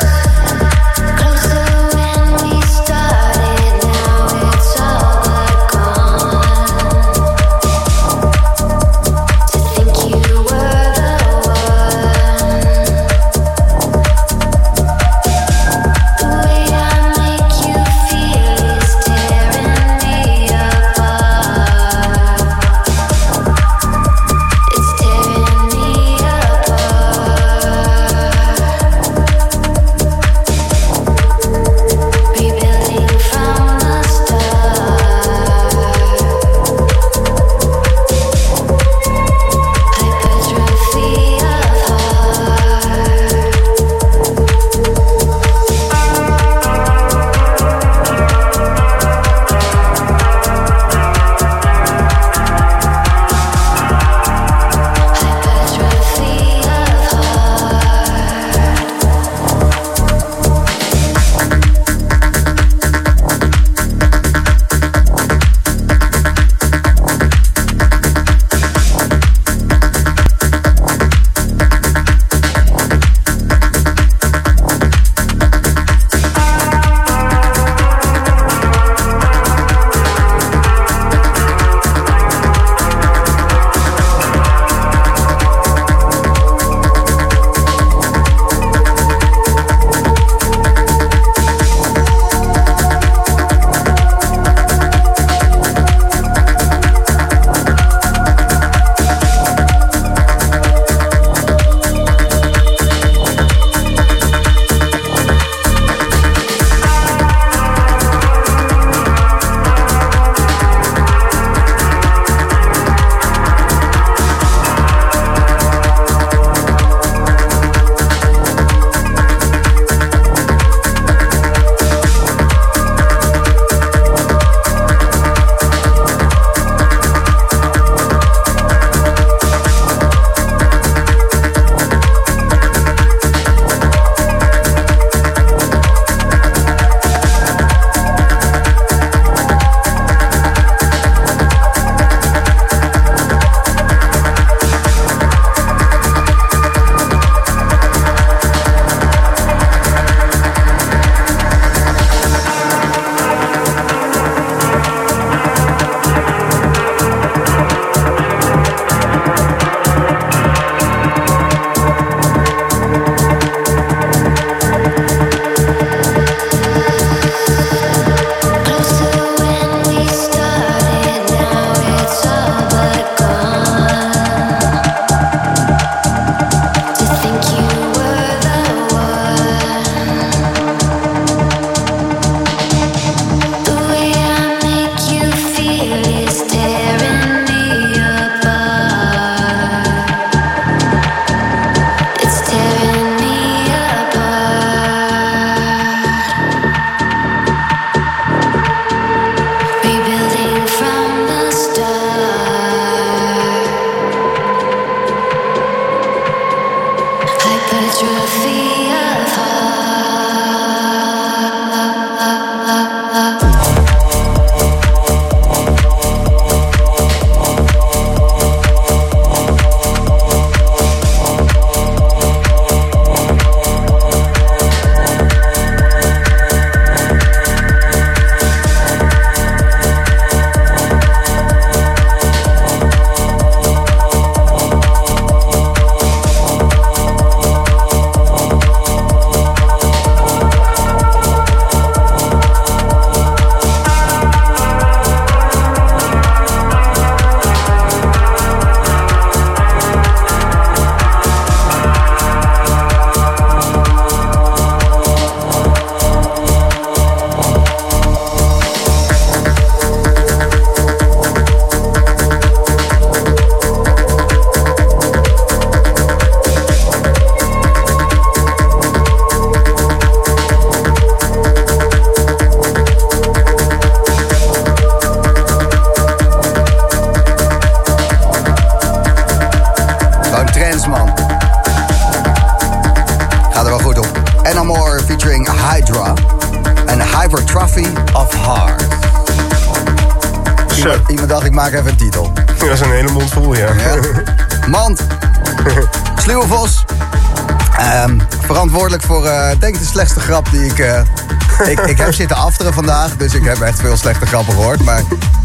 Grap 300.37 300.51
die 300.51 300.65
ik, 300.65 300.79
eh, 300.79 300.99
ik... 301.71 301.79
Ik 301.79 301.97
heb 301.97 302.13
zitten 302.13 302.37
afteren 302.37 302.73
vandaag, 302.73 303.17
dus 303.17 303.33
ik 303.33 303.43
heb 303.43 303.61
echt 303.61 303.79
veel 303.79 303.97
slechte 303.97 304.25
grappen 304.25 304.53
gehoord. 304.53 304.83
Maar 304.83 305.01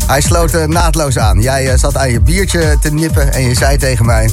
hij 0.07 0.21
sloot 0.21 0.55
eh, 0.55 0.65
naadloos 0.65 1.19
aan. 1.19 1.41
Jij 1.41 1.71
eh, 1.71 1.79
zat 1.79 1.97
aan 1.97 2.11
je 2.11 2.21
biertje 2.21 2.77
te 2.81 2.93
nippen 2.93 3.33
en 3.33 3.43
je 3.43 3.55
zei 3.55 3.77
tegen 3.77 4.07
mij... 4.07 4.31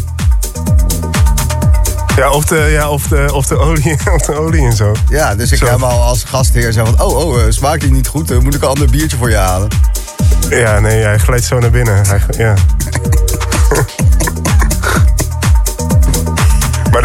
Ja, 2.16 2.30
of 2.32 2.46
de, 2.46 2.68
ja, 2.72 2.90
of 2.90 3.08
de, 3.08 3.30
of 3.34 3.48
de, 3.48 3.58
olie, 3.58 3.98
of 4.16 4.22
de 4.22 4.34
olie 4.34 4.66
en 4.66 4.76
zo. 4.76 4.96
Ja, 5.10 5.36
dus 5.36 5.52
ik 5.52 5.58
Zo. 5.58 5.66
heb 5.66 5.82
al 5.82 6.02
als 6.02 6.24
gastheer 6.24 6.72
zo 6.72 6.86
van... 6.86 7.02
Oh, 7.02 7.18
oh, 7.18 7.38
smaakt 7.50 7.82
die 7.82 7.92
niet 7.92 8.08
goed? 8.08 8.28
Dan 8.28 8.44
moet 8.44 8.56
ik 8.56 8.62
een 8.62 8.68
ander 8.68 8.90
biertje 8.90 9.18
voor 9.18 9.30
je 9.30 9.36
halen. 9.36 9.70
Ja, 10.50 10.80
nee, 10.80 11.04
hij 11.04 11.18
glijdt 11.18 11.46
zo 11.46 11.60
naar 11.60 11.72
binnen. 11.72 12.08
Hij, 12.08 12.22
ja. 12.38 12.54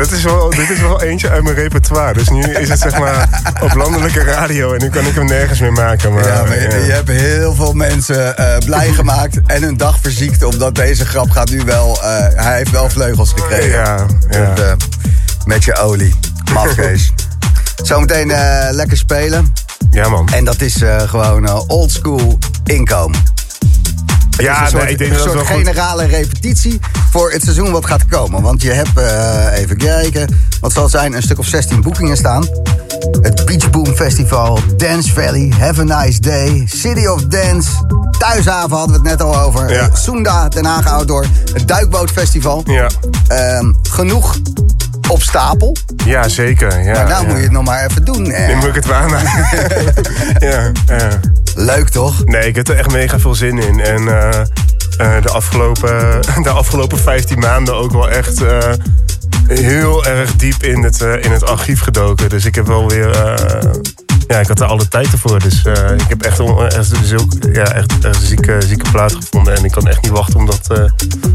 Dit 0.09 0.19
is, 0.19 0.25
wel, 0.25 0.51
dit 0.51 0.71
is 0.71 0.81
wel 0.81 1.03
eentje 1.03 1.31
uit 1.31 1.43
mijn 1.43 1.55
repertoire. 1.55 2.13
Dus 2.13 2.29
nu 2.29 2.43
is 2.43 2.69
het 2.69 2.79
zeg 2.79 2.99
maar 2.99 3.29
op 3.61 3.75
landelijke 3.75 4.23
radio 4.23 4.73
en 4.73 4.81
nu 4.81 4.89
kan 4.91 5.07
ik 5.07 5.15
hem 5.15 5.27
nergens 5.27 5.61
meer 5.61 5.73
maken. 5.73 6.13
Maar, 6.13 6.27
ja, 6.27 6.43
maar 6.43 6.61
je, 6.63 6.85
je 6.87 6.93
hebt 6.93 7.09
heel 7.09 7.55
veel 7.55 7.73
mensen 7.73 8.37
eh, 8.37 8.59
blij 8.65 8.93
gemaakt 8.93 9.41
en 9.47 9.63
hun 9.63 9.77
dag 9.77 9.99
verziekt... 10.03 10.43
omdat 10.45 10.75
deze 10.75 11.05
grap 11.07 11.31
gaat 11.31 11.51
nu 11.51 11.63
wel... 11.65 12.03
eh, 12.03 12.45
hij 12.45 12.57
heeft 12.57 12.71
wel 12.71 12.91
vleugels 12.91 13.33
gekregen. 13.33 13.69
Ja, 13.71 14.07
ja. 14.31 14.55
Dus, 14.55 14.65
eh, 14.65 14.73
met 15.45 15.65
je 15.65 15.77
olie. 15.77 16.15
Mafkees. 16.53 17.13
Zometeen 17.83 18.33
lekker 18.71 18.97
spelen. 18.97 19.53
Ja, 19.91 20.09
man. 20.09 20.29
En 20.33 20.45
dat 20.45 20.61
is 20.61 20.83
gewoon 21.07 21.47
eh, 21.47 21.61
oldschool 21.67 22.39
inkomen. 22.65 23.23
Ja, 24.39 24.63
een 24.63 24.69
soort, 24.69 24.83
nee, 24.83 24.93
ik 24.93 24.99
denk 24.99 25.11
een 25.11 25.17
dat 25.17 25.27
het 25.27 25.35
soort 25.35 25.49
wel 25.49 25.57
goed- 25.57 25.67
generale 25.67 26.07
repetitie 26.07 26.81
voor 27.15 27.31
het 27.33 27.43
seizoen 27.43 27.71
wat 27.71 27.87
gaat 27.87 28.07
komen. 28.07 28.43
Want 28.43 28.63
je 28.63 28.73
hebt, 28.73 28.99
eh, 28.99 29.59
even 29.61 29.77
kijken, 29.77 30.39
wat 30.61 30.73
zal 30.73 30.89
zijn, 30.89 31.13
een 31.13 31.23
stuk 31.23 31.39
of 31.39 31.47
16 31.47 31.81
boekingen 31.83 32.17
staan. 32.17 32.47
Het 33.23 33.45
Beach 33.45 33.71
Boom 33.71 33.87
Festival, 33.95 34.59
Dance 34.77 35.13
Valley, 35.13 35.53
Have 35.61 35.81
a 35.93 36.03
Nice 36.03 36.21
Day, 36.21 36.63
City 36.67 37.07
of 37.07 37.23
Dance, 37.25 37.71
Thuishaven 38.19 38.77
hadden 38.77 39.03
we 39.03 39.09
het 39.09 39.19
net 39.19 39.23
al 39.23 39.41
over. 39.41 39.73
Ja. 39.73 39.89
Soenda, 39.93 40.49
Den 40.49 40.65
Haag 40.65 40.87
Outdoor, 40.89 41.25
het 41.53 41.69
Duikbootfestival. 41.69 42.63
Ja, 42.67 42.87
Ehm, 43.29 43.73
genoeg 43.83 44.37
op 45.11 45.23
stapel. 45.23 45.77
ja 46.05 46.29
zeker. 46.29 46.79
Ja, 46.83 46.93
maar 46.93 47.09
nou 47.09 47.23
ja. 47.23 47.29
moet 47.29 47.37
je 47.37 47.43
het 47.43 47.53
nog 47.53 47.65
maar 47.65 47.85
even 47.85 48.05
doen. 48.05 48.31
eh. 48.31 48.47
Nu 48.49 48.55
moet 48.55 48.65
ik 48.69 48.75
het 48.75 48.87
waarmaken. 48.87 49.47
ja, 50.49 50.73
ja. 50.87 51.09
Leuk 51.55 51.89
toch? 51.89 52.25
Nee, 52.25 52.47
ik 52.47 52.57
heb 52.57 52.69
er 52.69 52.77
echt 52.79 52.91
mega 52.93 53.19
veel 53.19 53.35
zin 53.35 53.59
in. 53.59 53.81
En 53.81 54.09
eh, 54.09 54.41
de, 54.99 55.29
afgelopen, 55.33 56.21
de 56.43 56.51
afgelopen 56.51 56.99
15 56.99 57.39
maanden 57.39 57.75
ook 57.75 57.93
wel 57.93 58.09
echt 58.11 58.43
eh, 58.43 58.59
heel 59.49 60.05
erg 60.05 60.37
diep 60.37 60.63
in 60.63 60.83
het, 60.83 61.03
eh, 61.03 61.23
in 61.25 61.31
het 61.33 61.47
archief 61.47 61.81
gedoken. 61.81 62.29
Dus 62.29 62.45
ik 62.45 62.55
heb 62.55 62.67
wel 62.67 62.89
weer. 62.89 63.11
eh, 63.11 63.71
ja, 64.27 64.39
ik 64.41 64.47
had 64.49 64.61
er 64.61 64.67
alle 64.67 64.89
tijd 64.89 65.09
voor. 65.09 65.39
Dus 65.41 65.65
eh, 65.65 65.91
ik 65.91 66.09
heb 66.09 66.23
echt, 66.23 66.37
zulke- 67.03 67.53
ja, 67.53 67.65
echt, 67.73 68.05
een 68.05 68.15
zieke, 68.15 68.59
zieke 68.67 68.91
plaat 68.91 69.13
gevonden. 69.15 69.55
En 69.57 69.65
ik 69.65 69.71
kan 69.71 69.89
echt 69.89 70.03
niet 70.03 70.11
wachten 70.13 70.37
om 70.39 70.47
dat 70.47 70.61
eh, 70.71 70.85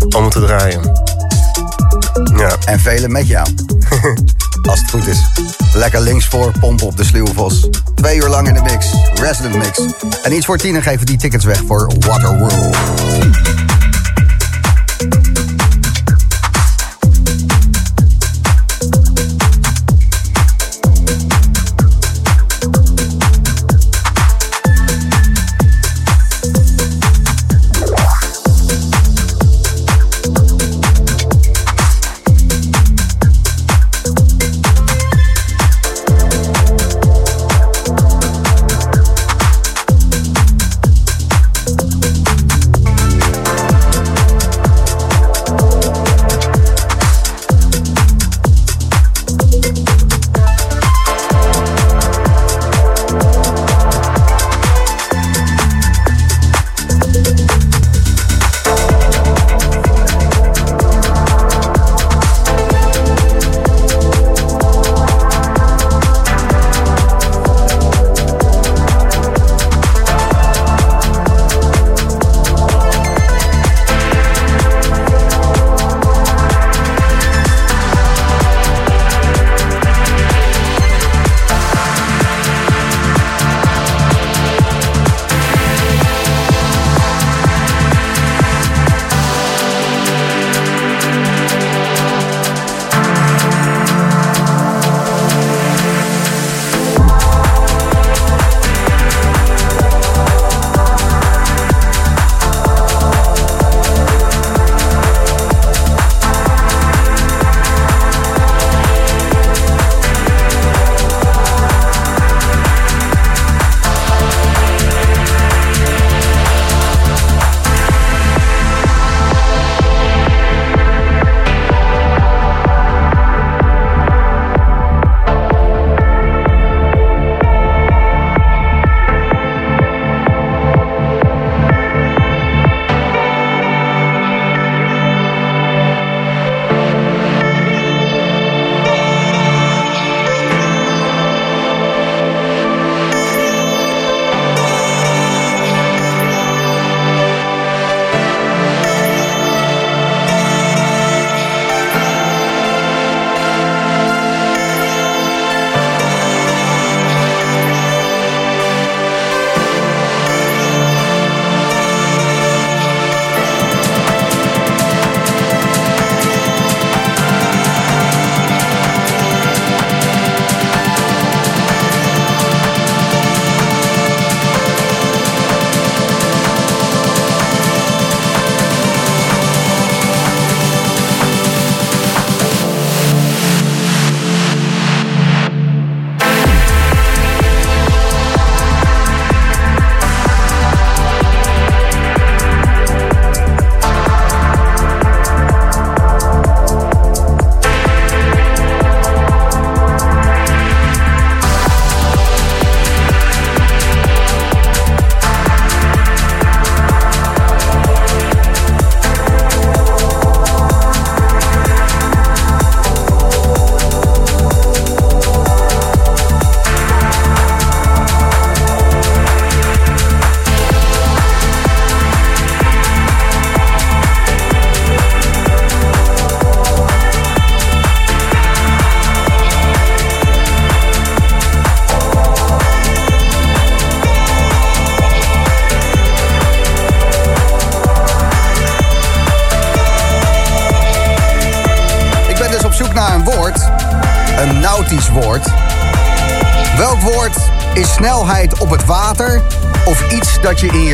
allemaal 0.10 0.30
te 0.32 0.40
draaien. 0.46 0.92
Ja. 2.38 2.58
En 2.66 2.80
velen 2.80 3.12
met 3.12 3.28
jou. 3.28 3.48
Als 4.70 4.80
het 4.80 4.90
goed 4.90 5.08
is. 5.08 5.32
Lekker 5.74 6.02
links 6.02 6.28
voor, 6.28 6.52
pompen 6.60 6.88
op 6.88 6.98
de 6.98 7.04
Sluwevos. 7.04 7.68
Twee 7.96 8.18
uur 8.18 8.30
lang 8.30 8.48
in 8.48 8.54
de 8.54 8.62
mix. 8.62 8.94
Resident 9.14 9.56
mix. 9.56 9.82
En 10.24 10.34
iets 10.34 10.46
voor 10.46 10.58
tien 10.58 10.82
geven 10.82 11.06
die 11.06 11.18
tickets 11.18 11.46
weg 11.46 11.62
voor 11.68 11.92
Waterworld. 12.00 12.78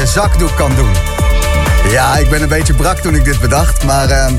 Je 0.06 0.12
zakdoek 0.12 0.56
kan 0.56 0.76
doen? 0.76 0.92
Ja, 1.90 2.18
ik 2.18 2.30
ben 2.30 2.42
een 2.42 2.48
beetje 2.48 2.74
brak 2.74 2.98
toen 2.98 3.16
ik 3.16 3.24
dit 3.24 3.40
bedacht, 3.40 3.84
maar 3.84 4.10
ehm, 4.10 4.34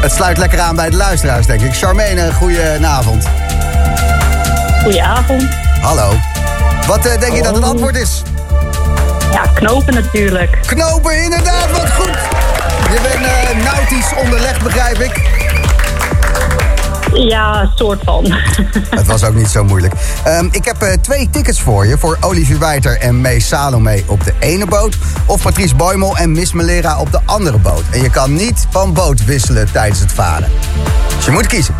het 0.00 0.12
sluit 0.12 0.38
lekker 0.38 0.60
aan 0.60 0.76
bij 0.76 0.90
de 0.90 0.96
luisteraars, 0.96 1.46
denk 1.46 1.60
ik. 1.60 1.74
Charmaine, 1.74 2.32
goedenavond. 2.32 3.26
Goedenavond. 4.82 5.48
Hallo. 5.80 6.12
Wat 6.86 7.06
eh, 7.06 7.20
denk 7.20 7.34
je 7.34 7.42
dat 7.42 7.54
het 7.54 7.64
antwoord 7.64 7.96
is? 7.96 8.22
Ja, 9.32 9.42
knopen 9.54 9.94
natuurlijk. 9.94 10.58
Knopen, 10.66 11.22
inderdaad, 11.22 11.70
wat 11.70 11.90
goed. 11.90 12.18
Je 12.92 12.98
bent 13.02 13.26
eh, 13.26 13.72
nautisch 13.72 14.12
onderlegd, 14.22 14.62
begrijp 14.62 14.98
ik. 14.98 15.47
Ja, 17.26 17.72
soort 17.74 18.00
van. 18.04 18.24
Het 18.98 19.06
was 19.06 19.24
ook 19.24 19.34
niet 19.34 19.48
zo 19.48 19.64
moeilijk. 19.64 19.94
Ehm, 20.24 20.48
ik 20.50 20.64
heb 20.64 20.82
eh, 20.82 20.92
twee 21.00 21.28
tickets 21.30 21.60
voor 21.60 21.86
je. 21.86 21.98
Voor 21.98 22.16
Olivier 22.20 22.58
Wijter 22.58 22.98
en 22.98 23.20
May 23.20 23.40
Salome 23.40 24.02
op 24.06 24.24
de 24.24 24.32
ene 24.38 24.66
boot. 24.66 24.96
Of 25.26 25.42
Patrice 25.42 25.74
Boymel 25.74 26.16
en 26.16 26.32
Miss 26.32 26.52
Melera 26.52 27.00
op 27.00 27.12
de 27.12 27.20
andere 27.24 27.58
boot. 27.58 27.82
En 27.90 28.02
je 28.02 28.10
kan 28.10 28.34
niet 28.34 28.66
van 28.70 28.92
boot 28.92 29.24
wisselen 29.24 29.72
tijdens 29.72 30.00
het 30.00 30.12
varen. 30.12 30.48
Dus 31.16 31.24
je 31.24 31.30
moet 31.30 31.46
kiezen. 31.46 31.74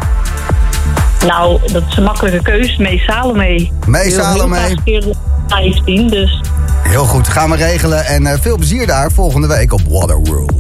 Nou, 1.27 1.60
dat 1.73 1.82
is 1.89 1.97
een 1.97 2.02
makkelijke 2.02 2.43
keus. 2.43 2.77
Mee 2.77 2.98
Salome. 2.98 3.70
Mee 3.86 4.10
Salome. 4.10 4.56
graag 4.56 4.70
een 4.70 4.82
keer 4.85 5.05
live 5.48 5.81
zien, 5.85 6.09
dus... 6.09 6.40
Heel 6.82 7.05
goed, 7.05 7.28
gaan 7.28 7.51
we 7.51 7.56
regelen. 7.56 8.05
En 8.05 8.27
eh, 8.27 8.39
veel 8.40 8.56
plezier 8.56 8.86
daar 8.86 9.12
volgende 9.12 9.47
week 9.47 9.73
op 9.73 9.81
Waterworld. 9.89 10.52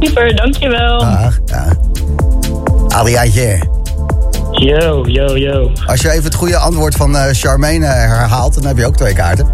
Super, 0.00 0.36
dankjewel. 0.36 0.98
Dag. 0.98 1.38
Ja. 1.46 1.87
Adriaantje. 2.98 3.58
Yo, 4.52 5.04
yo, 5.06 5.36
yo. 5.36 5.70
Als 5.86 6.00
je 6.00 6.10
even 6.10 6.24
het 6.24 6.34
goede 6.34 6.56
antwoord 6.56 6.94
van 6.94 7.16
eh, 7.16 7.32
Charmaine 7.32 7.86
herhaalt, 7.86 8.54
dan 8.54 8.64
heb 8.64 8.76
je 8.76 8.86
ook 8.86 8.96
twee 8.96 9.14
kaarten. 9.14 9.48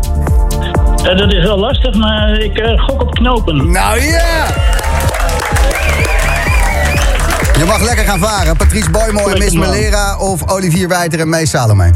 Eh, 0.97 1.17
dat 1.17 1.33
is 1.33 1.45
wel 1.45 1.59
lastig, 1.59 1.95
maar 1.95 2.39
ik 2.39 2.59
eh, 2.59 2.85
gok 2.85 3.01
op 3.03 3.15
knopen. 3.15 3.71
Nou 3.71 4.01
ja! 4.01 4.47
Je 7.59 7.65
mag 7.67 7.83
lekker 7.83 8.05
gaan 8.05 8.19
varen. 8.19 8.57
Patrice 8.57 8.91
Boymel 8.91 9.31
en 9.31 9.39
Miss 9.39 9.53
man. 9.53 9.71
Melera 9.71 10.19
of 10.19 10.51
Olivier 10.51 10.89
Wijter 10.89 11.21
en 11.21 11.29
Mees 11.29 11.51
Salome? 11.51 11.91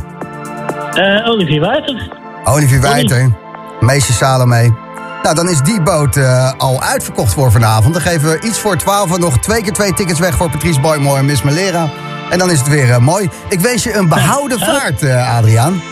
Eh, 0.95 1.31
Olivier 1.31 1.61
Wijter. 1.61 2.09
Olivier 2.45 2.81
Wijter, 2.81 3.33
Meisje 3.81 4.13
Salome. 4.13 4.88
Nou, 5.29 5.41
dan 5.41 5.49
is 5.49 5.63
die 5.63 5.81
boot 5.81 6.17
eh, 6.17 6.53
al 6.57 6.83
uitverkocht 6.83 7.33
voor 7.33 7.53
vanavond. 7.53 7.95
Dan 7.95 8.03
geven 8.03 8.31
we 8.31 8.41
iets 8.41 8.59
voor 8.59 8.77
12 8.77 9.19
nog 9.19 9.39
twee 9.39 9.63
keer 9.63 9.73
twee 9.73 9.95
tickets 9.95 10.21
weg 10.21 10.37
voor 10.37 10.51
Patrice 10.51 10.81
Boymel 10.81 11.17
en 11.17 11.25
Miss 11.25 11.43
Melera. 11.43 11.91
En 12.31 12.39
dan 12.39 12.51
is 12.51 12.59
het 12.59 12.69
weer 12.69 12.91
eh, 12.91 12.99
mooi. 12.99 13.29
Ik 13.49 13.61
wens 13.61 13.83
je 13.83 13.95
een 13.95 14.09
behouden 14.09 14.59
vaart, 14.59 15.03
eh, 15.03 15.37
Adriaan. 15.37 15.83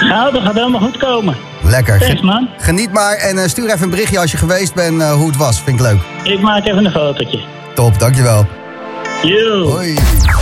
Nou, 0.00 0.32
dat 0.32 0.42
gaat 0.42 0.54
helemaal 0.54 0.80
goed 0.80 0.96
komen. 0.96 1.36
Lekker. 1.62 1.98
Thanks, 1.98 2.20
man. 2.20 2.48
Geniet 2.58 2.92
maar 2.92 3.16
en 3.16 3.50
stuur 3.50 3.68
even 3.68 3.82
een 3.82 3.90
berichtje 3.90 4.18
als 4.18 4.30
je 4.30 4.36
geweest 4.36 4.74
bent 4.74 5.02
hoe 5.02 5.26
het 5.26 5.36
was. 5.36 5.60
Vind 5.60 5.80
ik 5.80 5.86
leuk. 5.86 6.00
Ik 6.22 6.40
maak 6.40 6.66
even 6.66 6.84
een 6.84 6.92
fotootje. 6.92 7.40
Top, 7.74 7.98
dankjewel. 7.98 8.46
Yo. 9.22 9.70
Hoi. 9.70 9.98